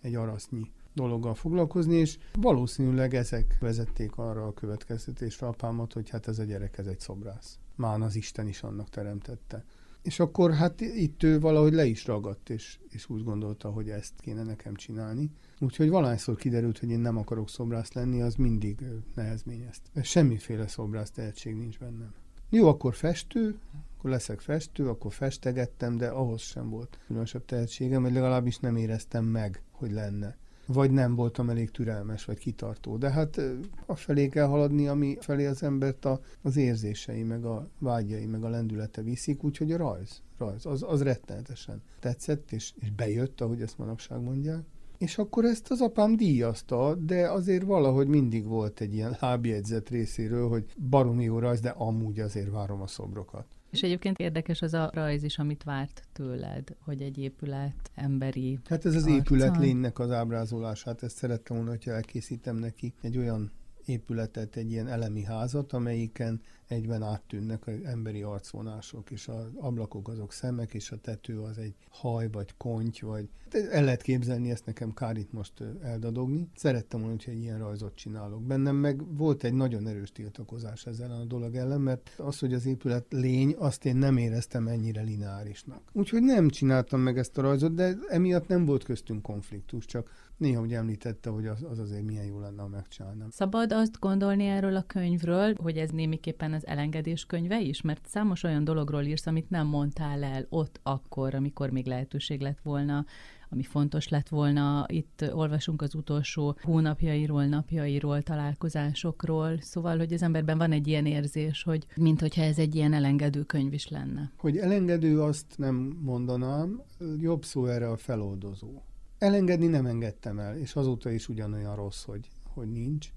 egy 0.00 0.14
arasznyi 0.14 0.70
dologgal 0.92 1.34
foglalkozni, 1.34 1.94
és 1.94 2.18
valószínűleg 2.32 3.14
ezek 3.14 3.56
vezették 3.60 4.16
arra 4.16 4.46
a 4.46 4.54
következtetésre 4.54 5.46
apámat, 5.46 5.92
hogy 5.92 6.10
hát 6.10 6.28
ez 6.28 6.38
a 6.38 6.44
gyerek, 6.44 6.78
ez 6.78 6.86
egy 6.86 7.00
szobrász. 7.00 7.58
Már 7.74 8.00
az 8.00 8.16
Isten 8.16 8.48
is 8.48 8.62
annak 8.62 8.90
teremtette. 8.90 9.64
És 10.02 10.20
akkor 10.20 10.52
hát 10.52 10.80
itt 10.80 11.22
ő 11.22 11.40
valahogy 11.40 11.72
le 11.72 11.84
is 11.84 12.06
ragadt, 12.06 12.50
és, 12.50 12.78
és 12.88 13.08
úgy 13.08 13.24
gondolta, 13.24 13.70
hogy 13.70 13.88
ezt 13.88 14.12
kéne 14.20 14.42
nekem 14.42 14.74
csinálni. 14.74 15.30
Úgyhogy 15.60 15.88
valahányszor 15.88 16.36
kiderült, 16.36 16.78
hogy 16.78 16.90
én 16.90 17.00
nem 17.00 17.16
akarok 17.16 17.48
szobrász 17.48 17.92
lenni, 17.92 18.20
az 18.22 18.34
mindig 18.34 18.84
nehezményezt. 19.14 19.82
Semmiféle 20.02 20.66
szobrász 20.66 21.10
tehetség 21.10 21.54
nincs 21.54 21.78
bennem. 21.78 22.14
Jó, 22.50 22.68
akkor 22.68 22.94
festő, 22.94 23.58
akkor 23.98 24.10
leszek 24.10 24.40
festő, 24.40 24.88
akkor 24.88 25.12
festegettem, 25.12 25.96
de 25.96 26.08
ahhoz 26.08 26.40
sem 26.40 26.70
volt 26.70 26.98
különösebb 27.06 27.44
tehetségem, 27.44 28.02
vagy 28.02 28.12
legalábbis 28.12 28.58
nem 28.58 28.76
éreztem 28.76 29.24
meg, 29.24 29.62
hogy 29.70 29.92
lenne 29.92 30.36
vagy 30.72 30.90
nem 30.90 31.14
voltam 31.14 31.50
elég 31.50 31.70
türelmes, 31.70 32.24
vagy 32.24 32.38
kitartó. 32.38 32.96
De 32.96 33.10
hát 33.10 33.40
a 33.86 33.94
felé 33.94 34.28
kell 34.28 34.46
haladni, 34.46 34.88
ami 34.88 35.16
felé 35.20 35.46
az 35.46 35.62
embert 35.62 36.04
a, 36.04 36.20
az 36.42 36.56
érzései, 36.56 37.22
meg 37.22 37.44
a 37.44 37.68
vágyai, 37.78 38.26
meg 38.26 38.44
a 38.44 38.48
lendülete 38.48 39.02
viszik, 39.02 39.44
úgyhogy 39.44 39.72
a 39.72 39.76
rajz, 39.76 40.22
rajz, 40.38 40.66
az, 40.66 40.84
az 40.88 41.02
rettenetesen 41.02 41.82
tetszett, 42.00 42.52
és, 42.52 42.72
és 42.80 42.90
bejött, 42.90 43.40
ahogy 43.40 43.62
ezt 43.62 43.78
manapság 43.78 44.20
mondják. 44.20 44.62
És 44.98 45.18
akkor 45.18 45.44
ezt 45.44 45.70
az 45.70 45.80
apám 45.80 46.16
díjazta, 46.16 46.94
de 46.94 47.30
azért 47.30 47.64
valahogy 47.64 48.06
mindig 48.06 48.46
volt 48.46 48.80
egy 48.80 48.94
ilyen 48.94 49.16
lábjegyzet 49.20 49.88
részéről, 49.88 50.48
hogy 50.48 50.64
baromi 50.88 51.24
jó 51.24 51.38
rajz, 51.38 51.60
de 51.60 51.68
amúgy 51.68 52.20
azért 52.20 52.50
várom 52.50 52.80
a 52.80 52.86
szobrokat. 52.86 53.46
És 53.70 53.82
egyébként 53.82 54.18
érdekes 54.18 54.62
az 54.62 54.74
a 54.74 54.90
rajz 54.92 55.22
is, 55.22 55.38
amit 55.38 55.62
várt 55.62 56.02
tőled, 56.12 56.76
hogy 56.84 57.02
egy 57.02 57.18
épület 57.18 57.90
emberi 57.94 58.58
Hát 58.64 58.84
ez 58.84 58.94
az 58.94 59.02
arca. 59.02 59.14
épület 59.16 59.56
lénynek 59.56 59.98
az 59.98 60.10
ábrázolását, 60.10 61.02
ezt 61.02 61.16
szerettem 61.16 61.56
volna, 61.56 61.70
hogyha 61.70 61.90
elkészítem 61.90 62.56
neki 62.56 62.94
egy 63.02 63.18
olyan 63.18 63.52
épületet, 63.84 64.56
egy 64.56 64.70
ilyen 64.70 64.88
elemi 64.88 65.22
házat, 65.22 65.72
amelyiken 65.72 66.40
egyben 66.68 67.02
áttűnnek 67.02 67.66
az 67.66 67.74
emberi 67.84 68.22
arcvonások, 68.22 69.10
és 69.10 69.28
az 69.28 69.50
ablakok 69.56 70.08
azok 70.08 70.32
szemek, 70.32 70.74
és 70.74 70.90
a 70.90 70.96
tető 70.96 71.40
az 71.40 71.58
egy 71.58 71.74
haj, 71.90 72.28
vagy 72.30 72.54
konty, 72.56 73.00
vagy 73.00 73.28
el 73.70 73.84
lehet 73.84 74.02
képzelni, 74.02 74.50
ezt 74.50 74.66
nekem 74.66 74.94
kár 74.94 75.16
itt 75.16 75.32
most 75.32 75.52
eldadogni. 75.82 76.48
Szerettem 76.54 77.00
volna, 77.00 77.16
hogy 77.24 77.34
egy 77.34 77.42
ilyen 77.42 77.58
rajzot 77.58 77.94
csinálok. 77.94 78.42
Bennem 78.42 78.76
meg 78.76 79.16
volt 79.16 79.44
egy 79.44 79.52
nagyon 79.52 79.86
erős 79.86 80.12
tiltakozás 80.12 80.86
ezzel 80.86 81.10
a 81.10 81.24
dolog 81.24 81.54
ellen, 81.54 81.80
mert 81.80 82.14
az, 82.16 82.38
hogy 82.38 82.54
az 82.54 82.66
épület 82.66 83.06
lény, 83.10 83.54
azt 83.58 83.84
én 83.84 83.96
nem 83.96 84.16
éreztem 84.16 84.66
ennyire 84.66 85.02
lineárisnak. 85.02 85.82
Úgyhogy 85.92 86.22
nem 86.22 86.48
csináltam 86.48 87.00
meg 87.00 87.18
ezt 87.18 87.38
a 87.38 87.42
rajzot, 87.42 87.74
de 87.74 87.94
emiatt 88.08 88.48
nem 88.48 88.64
volt 88.64 88.84
köztünk 88.84 89.22
konfliktus, 89.22 89.84
csak 89.84 90.10
néha 90.36 90.60
úgy 90.60 90.72
említette, 90.72 91.30
hogy 91.30 91.46
az, 91.46 91.66
az 91.70 91.78
azért 91.78 92.04
milyen 92.04 92.24
jó 92.24 92.40
lenne, 92.40 92.62
ha 92.62 92.68
megcsinálnám. 92.68 93.30
Szabad 93.30 93.72
azt 93.72 93.98
gondolni 93.98 94.44
erről 94.44 94.76
a 94.76 94.82
könyvről, 94.82 95.54
hogy 95.62 95.76
ez 95.76 95.90
némiképpen 95.90 96.52
az 96.58 96.66
elengedés 96.66 97.24
könyve 97.26 97.60
is, 97.60 97.80
mert 97.80 98.06
számos 98.06 98.42
olyan 98.42 98.64
dologról 98.64 99.02
írsz, 99.02 99.26
amit 99.26 99.50
nem 99.50 99.66
mondtál 99.66 100.24
el 100.24 100.46
ott 100.48 100.80
akkor, 100.82 101.34
amikor 101.34 101.70
még 101.70 101.86
lehetőség 101.86 102.40
lett 102.40 102.60
volna 102.62 103.04
ami 103.50 103.62
fontos 103.62 104.08
lett 104.08 104.28
volna. 104.28 104.84
Itt 104.88 105.24
olvasunk 105.32 105.82
az 105.82 105.94
utolsó 105.94 106.56
hónapjairól, 106.62 107.44
napjairól, 107.44 108.22
találkozásokról, 108.22 109.60
szóval, 109.60 109.98
hogy 109.98 110.12
az 110.12 110.22
emberben 110.22 110.58
van 110.58 110.72
egy 110.72 110.86
ilyen 110.86 111.06
érzés, 111.06 111.62
hogy 111.62 111.86
mintha 111.96 112.42
ez 112.42 112.58
egy 112.58 112.74
ilyen 112.74 112.92
elengedő 112.92 113.42
könyv 113.42 113.72
is 113.72 113.88
lenne. 113.88 114.32
Hogy 114.36 114.56
elengedő, 114.56 115.20
azt 115.20 115.46
nem 115.56 115.98
mondanám, 116.00 116.82
jobb 117.20 117.44
szó 117.44 117.66
erre 117.66 117.88
a 117.88 117.96
feloldozó. 117.96 118.82
Elengedni 119.18 119.66
nem 119.66 119.86
engedtem 119.86 120.38
el, 120.38 120.56
és 120.56 120.74
azóta 120.74 121.10
is 121.10 121.28
ugyanolyan 121.28 121.76
rossz, 121.76 122.04
hogy, 122.04 122.30
hogy 122.54 122.68
nincs 122.72 123.12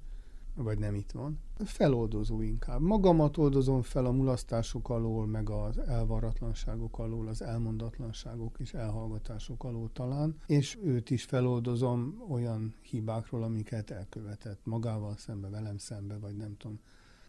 vagy 0.61 0.79
nem 0.79 0.95
itt 0.95 1.11
van. 1.11 1.39
Feloldozó 1.57 2.41
inkább. 2.41 2.81
Magamat 2.81 3.37
oldozom 3.37 3.81
fel 3.81 4.05
a 4.05 4.11
mulasztások 4.11 4.89
alól, 4.89 5.27
meg 5.27 5.49
az 5.49 5.77
elvaratlanságok 5.77 6.99
alól, 6.99 7.27
az 7.27 7.41
elmondatlanságok 7.41 8.59
és 8.59 8.73
elhallgatások 8.73 9.63
alól 9.63 9.89
talán, 9.93 10.35
és 10.45 10.77
őt 10.83 11.09
is 11.09 11.23
feloldozom 11.23 12.23
olyan 12.29 12.75
hibákról, 12.81 13.43
amiket 13.43 13.89
elkövetett 13.89 14.59
magával 14.63 15.17
szembe, 15.17 15.49
velem 15.49 15.77
szembe, 15.77 16.17
vagy 16.17 16.35
nem 16.35 16.57
tudom. 16.57 16.79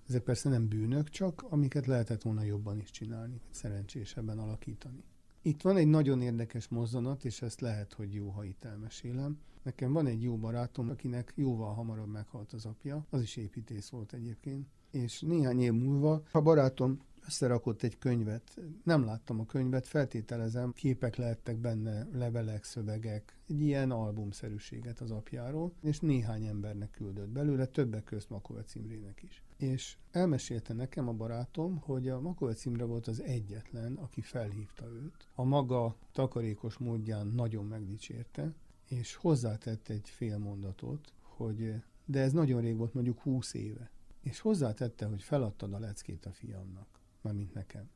Ezek 0.09 0.23
persze 0.23 0.49
nem 0.49 0.69
bűnök, 0.69 1.09
csak 1.09 1.45
amiket 1.49 1.87
lehetett 1.87 2.23
volna 2.23 2.43
jobban 2.43 2.81
is 2.81 2.91
csinálni, 2.91 3.41
szerencsésebben 3.51 4.39
alakítani. 4.39 5.05
Itt 5.43 5.63
van 5.63 5.77
egy 5.77 5.87
nagyon 5.87 6.23
érdekes 6.23 6.69
mozzanat, 6.69 7.25
és 7.25 7.43
ezt 7.43 7.61
lehet, 7.61 7.93
hogy 7.93 8.15
jó, 8.15 8.29
ha 8.29 8.45
itt 8.45 8.65
elmesélem. 8.65 9.39
Nekem 9.63 9.93
van 9.93 10.07
egy 10.07 10.23
jó 10.23 10.37
barátom, 10.37 10.91
akinek 10.91 11.33
jóval 11.37 11.75
hamarabb 11.75 12.11
meghalt 12.11 12.53
az 12.53 12.67
apja, 12.67 13.07
az 13.11 13.21
is 13.21 13.37
építész 13.37 13.89
volt 13.89 14.13
egyébként, 14.13 14.67
és 14.91 15.21
néhány 15.21 15.61
év 15.61 15.73
múlva 15.73 16.23
a 16.33 16.41
barátom 16.41 17.01
összerakott 17.27 17.83
egy 17.83 17.99
könyvet. 17.99 18.57
Nem 18.85 19.05
láttam 19.05 19.41
a 19.41 19.47
könyvet, 19.47 19.87
feltételezem, 19.87 20.73
képek 20.73 21.17
lehettek 21.17 21.57
benne, 21.57 22.09
levelek, 22.13 22.65
szövegek, 22.65 23.37
egy 23.49 23.61
ilyen 23.61 23.91
albumszerűséget 23.91 25.01
az 25.01 25.11
apjáról, 25.11 25.73
és 25.83 26.01
néhány 26.01 26.45
embernek 26.45 26.91
küldött 26.91 27.29
belőle, 27.29 27.67
többek 27.67 28.05
közt 28.05 28.31
Makovec 28.31 28.75
Imrének 28.75 29.23
is. 29.23 29.43
És 29.57 29.97
elmesélte 30.11 30.75
nekem 30.75 31.09
a 31.09 31.13
barátom, 31.13 31.77
hogy 31.77 32.09
a 32.09 32.21
Makovec 32.21 32.65
Imre 32.65 32.85
volt 32.85 33.07
az 33.07 33.23
egyetlen, 33.23 33.95
aki 33.95 34.21
felhívta 34.21 34.87
őt. 34.87 35.29
A 35.35 35.45
maga 35.45 35.97
takarékos 36.13 36.79
módján 36.79 37.27
nagyon 37.27 37.65
megdicsérte, 37.65 38.55
és 38.93 39.15
hozzátett 39.15 39.89
egy 39.89 40.09
fél 40.09 40.39
mondatot, 40.39 41.13
hogy 41.21 41.75
de 42.05 42.21
ez 42.21 42.33
nagyon 42.33 42.61
rég 42.61 42.77
volt, 42.77 42.95
mondjuk 42.95 43.21
húsz 43.21 43.55
éve. 43.55 43.91
És 44.21 44.41
hozzátette, 44.41 45.07
hogy 45.07 45.23
feladtad 45.23 45.73
a 45.73 45.79
leckét 45.79 46.27
a 46.27 46.33
fiamnak, 46.33 47.01
mint 47.23 47.55
nekem. 47.55 47.91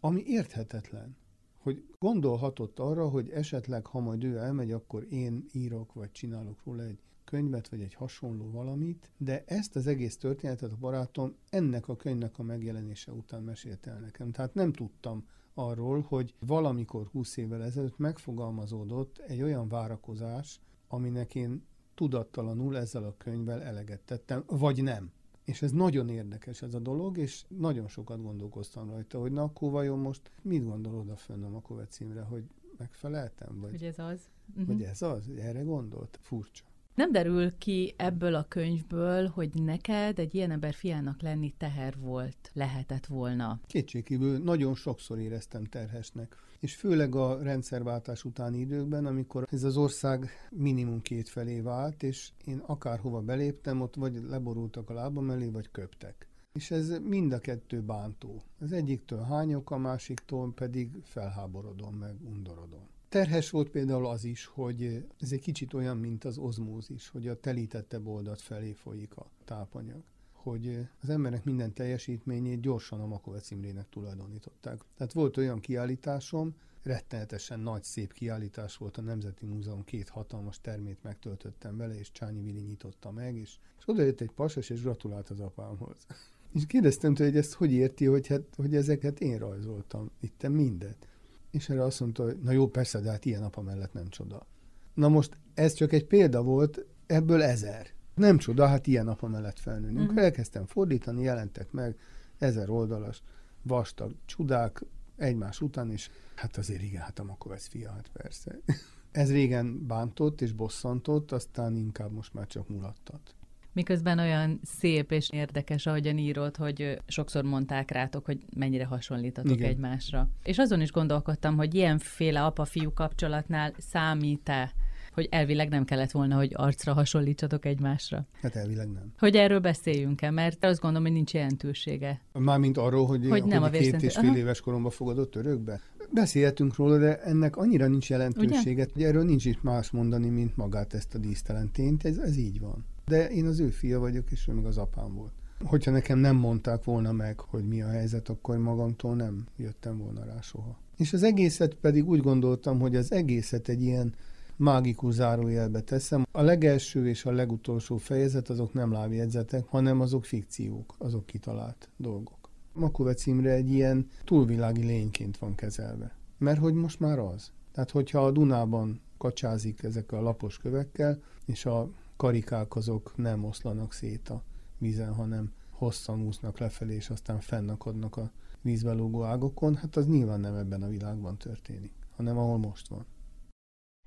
Ami 0.00 0.22
érthetetlen, 0.26 1.16
hogy 1.58 1.86
gondolhatott 1.98 2.78
arra, 2.78 3.08
hogy 3.08 3.30
esetleg, 3.30 3.86
ha 3.86 4.00
majd 4.00 4.24
ő 4.24 4.36
elmegy, 4.36 4.72
akkor 4.72 5.06
én 5.10 5.44
írok, 5.52 5.92
vagy 5.92 6.12
csinálok 6.12 6.64
róla 6.64 6.82
egy 6.82 7.00
könyvet, 7.24 7.68
vagy 7.68 7.80
egy 7.80 7.94
hasonló 7.94 8.50
valamit, 8.50 9.10
de 9.16 9.44
ezt 9.46 9.76
az 9.76 9.86
egész 9.86 10.16
történetet 10.16 10.72
a 10.72 10.76
barátom 10.76 11.36
ennek 11.50 11.88
a 11.88 11.96
könyvnek 11.96 12.38
a 12.38 12.42
megjelenése 12.42 13.12
után 13.12 13.42
mesélte 13.42 13.90
el 13.90 13.98
nekem. 14.00 14.30
Tehát 14.30 14.54
nem 14.54 14.72
tudtam 14.72 15.26
arról, 15.58 16.04
hogy 16.08 16.34
valamikor 16.46 17.06
20 17.06 17.36
évvel 17.36 17.62
ezelőtt 17.62 17.98
megfogalmazódott 17.98 19.18
egy 19.18 19.42
olyan 19.42 19.68
várakozás, 19.68 20.60
aminek 20.88 21.34
én 21.34 21.62
tudattalanul 21.94 22.76
ezzel 22.76 23.04
a 23.04 23.14
könyvvel 23.16 23.62
eleget 23.62 24.00
tettem, 24.00 24.44
vagy 24.46 24.82
nem. 24.82 25.10
És 25.44 25.62
ez 25.62 25.72
nagyon 25.72 26.08
érdekes 26.08 26.62
ez 26.62 26.74
a 26.74 26.78
dolog, 26.78 27.18
és 27.18 27.44
nagyon 27.48 27.88
sokat 27.88 28.22
gondolkoztam 28.22 28.90
rajta, 28.90 29.20
hogy 29.20 29.32
na 29.32 29.42
akkor 29.42 29.70
vajon 29.70 29.98
most 29.98 30.30
mit 30.42 30.64
gondolod 30.64 31.08
a 31.08 31.16
fönn 31.16 31.42
a 31.42 31.48
Makovec 31.48 31.94
címre, 31.94 32.22
hogy 32.22 32.44
megfeleltem? 32.76 33.60
Vagy, 33.60 33.70
hogy 33.70 33.84
ez 33.84 33.98
az? 33.98 34.28
Vagy 34.54 34.70
uh-huh. 34.70 34.88
ez 34.88 35.02
az? 35.02 35.28
Erre 35.38 35.62
gondolt? 35.62 36.18
Furcsa. 36.22 36.64
Nem 36.96 37.12
derül 37.12 37.58
ki 37.58 37.94
ebből 37.96 38.34
a 38.34 38.46
könyvből, 38.48 39.26
hogy 39.26 39.50
neked 39.54 40.18
egy 40.18 40.34
ilyen 40.34 40.50
ember 40.50 40.74
fiának 40.74 41.22
lenni 41.22 41.54
teher 41.58 41.94
volt, 41.98 42.50
lehetett 42.52 43.06
volna. 43.06 43.60
Kétségkívül 43.66 44.38
nagyon 44.38 44.74
sokszor 44.74 45.18
éreztem 45.18 45.64
terhesnek. 45.64 46.36
És 46.60 46.74
főleg 46.74 47.14
a 47.14 47.42
rendszerváltás 47.42 48.24
utáni 48.24 48.58
időkben, 48.58 49.06
amikor 49.06 49.46
ez 49.50 49.62
az 49.62 49.76
ország 49.76 50.30
minimum 50.50 51.00
két 51.00 51.28
felé 51.28 51.60
vált, 51.60 52.02
és 52.02 52.30
én 52.44 52.58
akárhova 52.66 53.20
beléptem, 53.20 53.80
ott 53.80 53.94
vagy 53.94 54.22
leborultak 54.28 54.90
a 54.90 54.94
lábam 54.94 55.30
elé, 55.30 55.48
vagy 55.48 55.70
köptek. 55.70 56.28
És 56.52 56.70
ez 56.70 56.98
mind 56.98 57.32
a 57.32 57.38
kettő 57.38 57.80
bántó. 57.80 58.42
Az 58.58 58.72
egyiktől 58.72 59.22
hányok, 59.22 59.70
a 59.70 59.78
másiktól 59.78 60.52
pedig 60.52 60.90
felháborodom, 61.02 61.94
meg 61.94 62.14
undorodom. 62.24 62.88
Terhes 63.08 63.50
volt 63.50 63.70
például 63.70 64.06
az 64.06 64.24
is, 64.24 64.44
hogy 64.44 65.04
ez 65.20 65.32
egy 65.32 65.40
kicsit 65.40 65.74
olyan, 65.74 65.96
mint 65.96 66.24
az 66.24 66.38
ozmózis, 66.38 67.08
hogy 67.08 67.28
a 67.28 67.40
telítette 67.40 68.00
oldat 68.04 68.40
felé 68.40 68.72
folyik 68.72 69.16
a 69.16 69.30
tápanyag 69.44 70.02
hogy 70.46 70.88
az 71.02 71.08
emberek 71.08 71.44
minden 71.44 71.72
teljesítményét 71.72 72.60
gyorsan 72.60 73.00
a 73.00 73.06
Makovec 73.06 73.50
Imrének 73.50 73.88
tulajdonították. 73.88 74.80
Tehát 74.96 75.12
volt 75.12 75.36
olyan 75.36 75.60
kiállításom, 75.60 76.54
rettenetesen 76.82 77.60
nagy, 77.60 77.82
szép 77.82 78.12
kiállítás 78.12 78.76
volt 78.76 78.96
a 78.96 79.02
Nemzeti 79.02 79.46
Múzeum, 79.46 79.84
két 79.84 80.08
hatalmas 80.08 80.60
termét 80.60 81.02
megtöltöttem 81.02 81.76
vele, 81.76 81.98
és 81.98 82.12
Csányi 82.12 82.42
Vili 82.42 82.60
nyitotta 82.60 83.10
meg, 83.10 83.36
és, 83.36 83.56
és 83.78 83.88
oda 83.88 84.02
jött 84.02 84.20
egy 84.20 84.30
pasas, 84.30 84.70
és 84.70 84.82
gratulált 84.82 85.30
az 85.30 85.40
apámhoz. 85.40 85.96
És 86.54 86.66
kérdeztem 86.66 87.14
tőle, 87.14 87.30
hogy 87.30 87.38
ezt 87.38 87.52
hogy 87.52 87.72
érti, 87.72 88.04
hogy, 88.04 88.26
hát, 88.26 88.42
hogy 88.56 88.74
ezeket 88.74 89.20
én 89.20 89.38
rajzoltam, 89.38 90.10
itt 90.20 90.48
mindet. 90.48 91.08
És 91.56 91.68
erre 91.68 91.84
azt 91.84 92.00
mondta, 92.00 92.22
hogy 92.22 92.38
na 92.42 92.50
jó, 92.50 92.68
persze, 92.68 93.00
de 93.00 93.10
hát 93.10 93.24
ilyen 93.24 93.42
apa 93.42 93.60
mellett 93.60 93.92
nem 93.92 94.08
csoda. 94.08 94.46
Na 94.94 95.08
most 95.08 95.36
ez 95.54 95.72
csak 95.72 95.92
egy 95.92 96.04
példa 96.04 96.42
volt, 96.42 96.86
ebből 97.06 97.42
ezer. 97.42 97.86
Nem 98.14 98.38
csoda, 98.38 98.66
hát 98.66 98.86
ilyen 98.86 99.08
apa 99.08 99.28
mellett 99.28 99.58
felnőni. 99.58 100.00
Uh-huh. 100.00 100.22
elkezdtem 100.22 100.66
fordítani, 100.66 101.22
jelentek 101.22 101.72
meg 101.72 101.96
ezer 102.38 102.70
oldalas, 102.70 103.22
vastag 103.62 104.14
csodák 104.24 104.84
egymás 105.16 105.60
után, 105.60 105.90
és 105.90 106.10
hát 106.34 106.56
azért 106.56 106.82
igen, 106.82 107.02
hát 107.02 107.18
a 107.18 107.24
Makovec 107.24 107.66
fia, 107.66 107.90
hát 107.90 108.10
persze. 108.12 108.58
ez 109.12 109.30
régen 109.30 109.86
bántott 109.86 110.40
és 110.40 110.52
bosszantott, 110.52 111.32
aztán 111.32 111.76
inkább 111.76 112.12
most 112.12 112.34
már 112.34 112.46
csak 112.46 112.68
mulattat. 112.68 113.34
Miközben 113.76 114.18
olyan 114.18 114.60
szép 114.62 115.12
és 115.12 115.30
érdekes, 115.30 115.86
ahogyan 115.86 116.18
írod, 116.18 116.56
hogy 116.56 117.00
sokszor 117.06 117.44
mondták 117.44 117.90
rátok, 117.90 118.24
hogy 118.24 118.38
mennyire 118.56 118.84
hasonlítatok 118.84 119.56
Igen. 119.56 119.68
egymásra. 119.68 120.28
És 120.42 120.58
azon 120.58 120.80
is 120.80 120.92
gondolkodtam, 120.92 121.56
hogy 121.56 121.74
ilyenféle 121.74 122.44
apa-fiú 122.44 122.92
kapcsolatnál 122.92 123.72
számít-e 123.78 124.72
hogy 125.12 125.28
elvileg 125.30 125.68
nem 125.68 125.84
kellett 125.84 126.10
volna, 126.10 126.36
hogy 126.36 126.52
arcra 126.54 126.92
hasonlítsatok 126.92 127.64
egymásra. 127.64 128.26
Hát 128.42 128.56
elvileg 128.56 128.88
nem. 128.88 129.12
Hogy 129.18 129.36
erről 129.36 129.60
beszéljünk-e, 129.60 130.30
mert 130.30 130.64
azt 130.64 130.80
gondolom, 130.80 131.06
hogy 131.06 131.16
nincs 131.16 131.32
jelentősége. 131.32 132.20
Mármint 132.32 132.78
arról, 132.78 133.06
hogy, 133.06 133.28
hogy, 133.28 133.44
nem 133.44 133.62
hogy 133.62 133.76
a 133.76 133.78
két 133.78 134.02
és 134.02 134.14
fél 134.14 134.28
Aha. 134.28 134.36
éves 134.36 134.60
koromban 134.60 134.90
fogadott 134.90 135.36
örökbe? 135.36 135.80
Beszélhetünk 136.10 136.76
róla, 136.76 136.98
de 136.98 137.22
ennek 137.22 137.56
annyira 137.56 137.86
nincs 137.86 138.10
jelentősége, 138.10 138.82
Ugye? 138.82 138.92
hogy 138.92 139.02
erről 139.02 139.24
nincs 139.24 139.44
is 139.44 139.58
más 139.60 139.90
mondani, 139.90 140.28
mint 140.28 140.56
magát 140.56 140.94
ezt 140.94 141.14
a 141.14 141.18
dísztelentényt. 141.18 142.04
Ez, 142.04 142.18
ez 142.18 142.36
így 142.36 142.60
van. 142.60 142.84
De 143.10 143.30
én 143.30 143.46
az 143.46 143.58
ő 143.60 143.68
fia 143.68 143.98
vagyok, 143.98 144.30
és 144.30 144.48
ő 144.48 144.52
meg 144.52 144.64
az 144.64 144.76
apám 144.76 145.14
volt. 145.14 145.32
Hogyha 145.64 145.90
nekem 145.90 146.18
nem 146.18 146.36
mondták 146.36 146.84
volna 146.84 147.12
meg, 147.12 147.40
hogy 147.40 147.68
mi 147.68 147.82
a 147.82 147.88
helyzet, 147.88 148.28
akkor 148.28 148.58
magamtól 148.58 149.14
nem 149.14 149.46
jöttem 149.56 149.98
volna 149.98 150.24
rá 150.24 150.40
soha. 150.40 150.78
És 150.96 151.12
az 151.12 151.22
egészet 151.22 151.74
pedig 151.74 152.08
úgy 152.08 152.20
gondoltam, 152.20 152.80
hogy 152.80 152.96
az 152.96 153.12
egészet 153.12 153.68
egy 153.68 153.82
ilyen 153.82 154.14
mágikus 154.56 155.14
zárójelbe 155.14 155.80
teszem. 155.80 156.26
A 156.32 156.42
legelső 156.42 157.08
és 157.08 157.24
a 157.24 157.32
legutolsó 157.32 157.96
fejezet 157.96 158.48
azok 158.48 158.72
nem 158.72 158.92
lábjegyzetek, 158.92 159.64
hanem 159.66 160.00
azok 160.00 160.24
fikciók, 160.24 160.94
azok 160.98 161.26
kitalált 161.26 161.88
dolgok. 161.96 162.50
Makovec 162.72 163.26
Imre 163.26 163.52
egy 163.52 163.72
ilyen 163.72 164.08
túlvilági 164.24 164.84
lényként 164.84 165.38
van 165.38 165.54
kezelve. 165.54 166.16
Mert 166.38 166.58
hogy 166.58 166.74
most 166.74 167.00
már 167.00 167.18
az. 167.18 167.50
Tehát, 167.72 167.90
hogyha 167.90 168.24
a 168.24 168.30
Dunában 168.30 169.00
kacsázik 169.18 169.82
ezekkel 169.82 170.18
a 170.18 170.22
lapos 170.22 170.58
kövekkel, 170.58 171.18
és 171.44 171.66
a 171.66 171.90
karikák 172.16 172.76
azok 172.76 173.12
nem 173.16 173.44
oszlanak 173.44 173.92
szét 173.92 174.28
a 174.28 174.42
vízen, 174.78 175.14
hanem 175.14 175.52
hosszan 175.70 176.22
úsznak 176.22 176.58
lefelé, 176.58 176.94
és 176.94 177.10
aztán 177.10 177.40
fennakadnak 177.40 178.16
a 178.16 178.30
vízbe 178.60 178.92
lógó 178.92 179.24
ágokon, 179.24 179.76
hát 179.76 179.96
az 179.96 180.06
nyilván 180.06 180.40
nem 180.40 180.54
ebben 180.54 180.82
a 180.82 180.88
világban 180.88 181.36
történik, 181.36 181.92
hanem 182.16 182.38
ahol 182.38 182.58
most 182.58 182.88
van. 182.88 183.06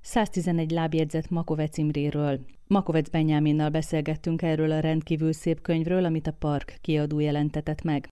111 0.02 0.70
lábjegyzet 0.70 1.30
Makovec 1.30 1.78
Imréről. 1.78 2.40
Makovec 2.66 3.08
Benyáminnal 3.08 3.70
beszélgettünk 3.70 4.42
erről 4.42 4.70
a 4.70 4.80
rendkívül 4.80 5.32
szép 5.32 5.60
könyvről, 5.60 6.04
amit 6.04 6.26
a 6.26 6.32
Park 6.32 6.78
kiadó 6.80 7.18
jelentetett 7.18 7.82
meg. 7.82 8.08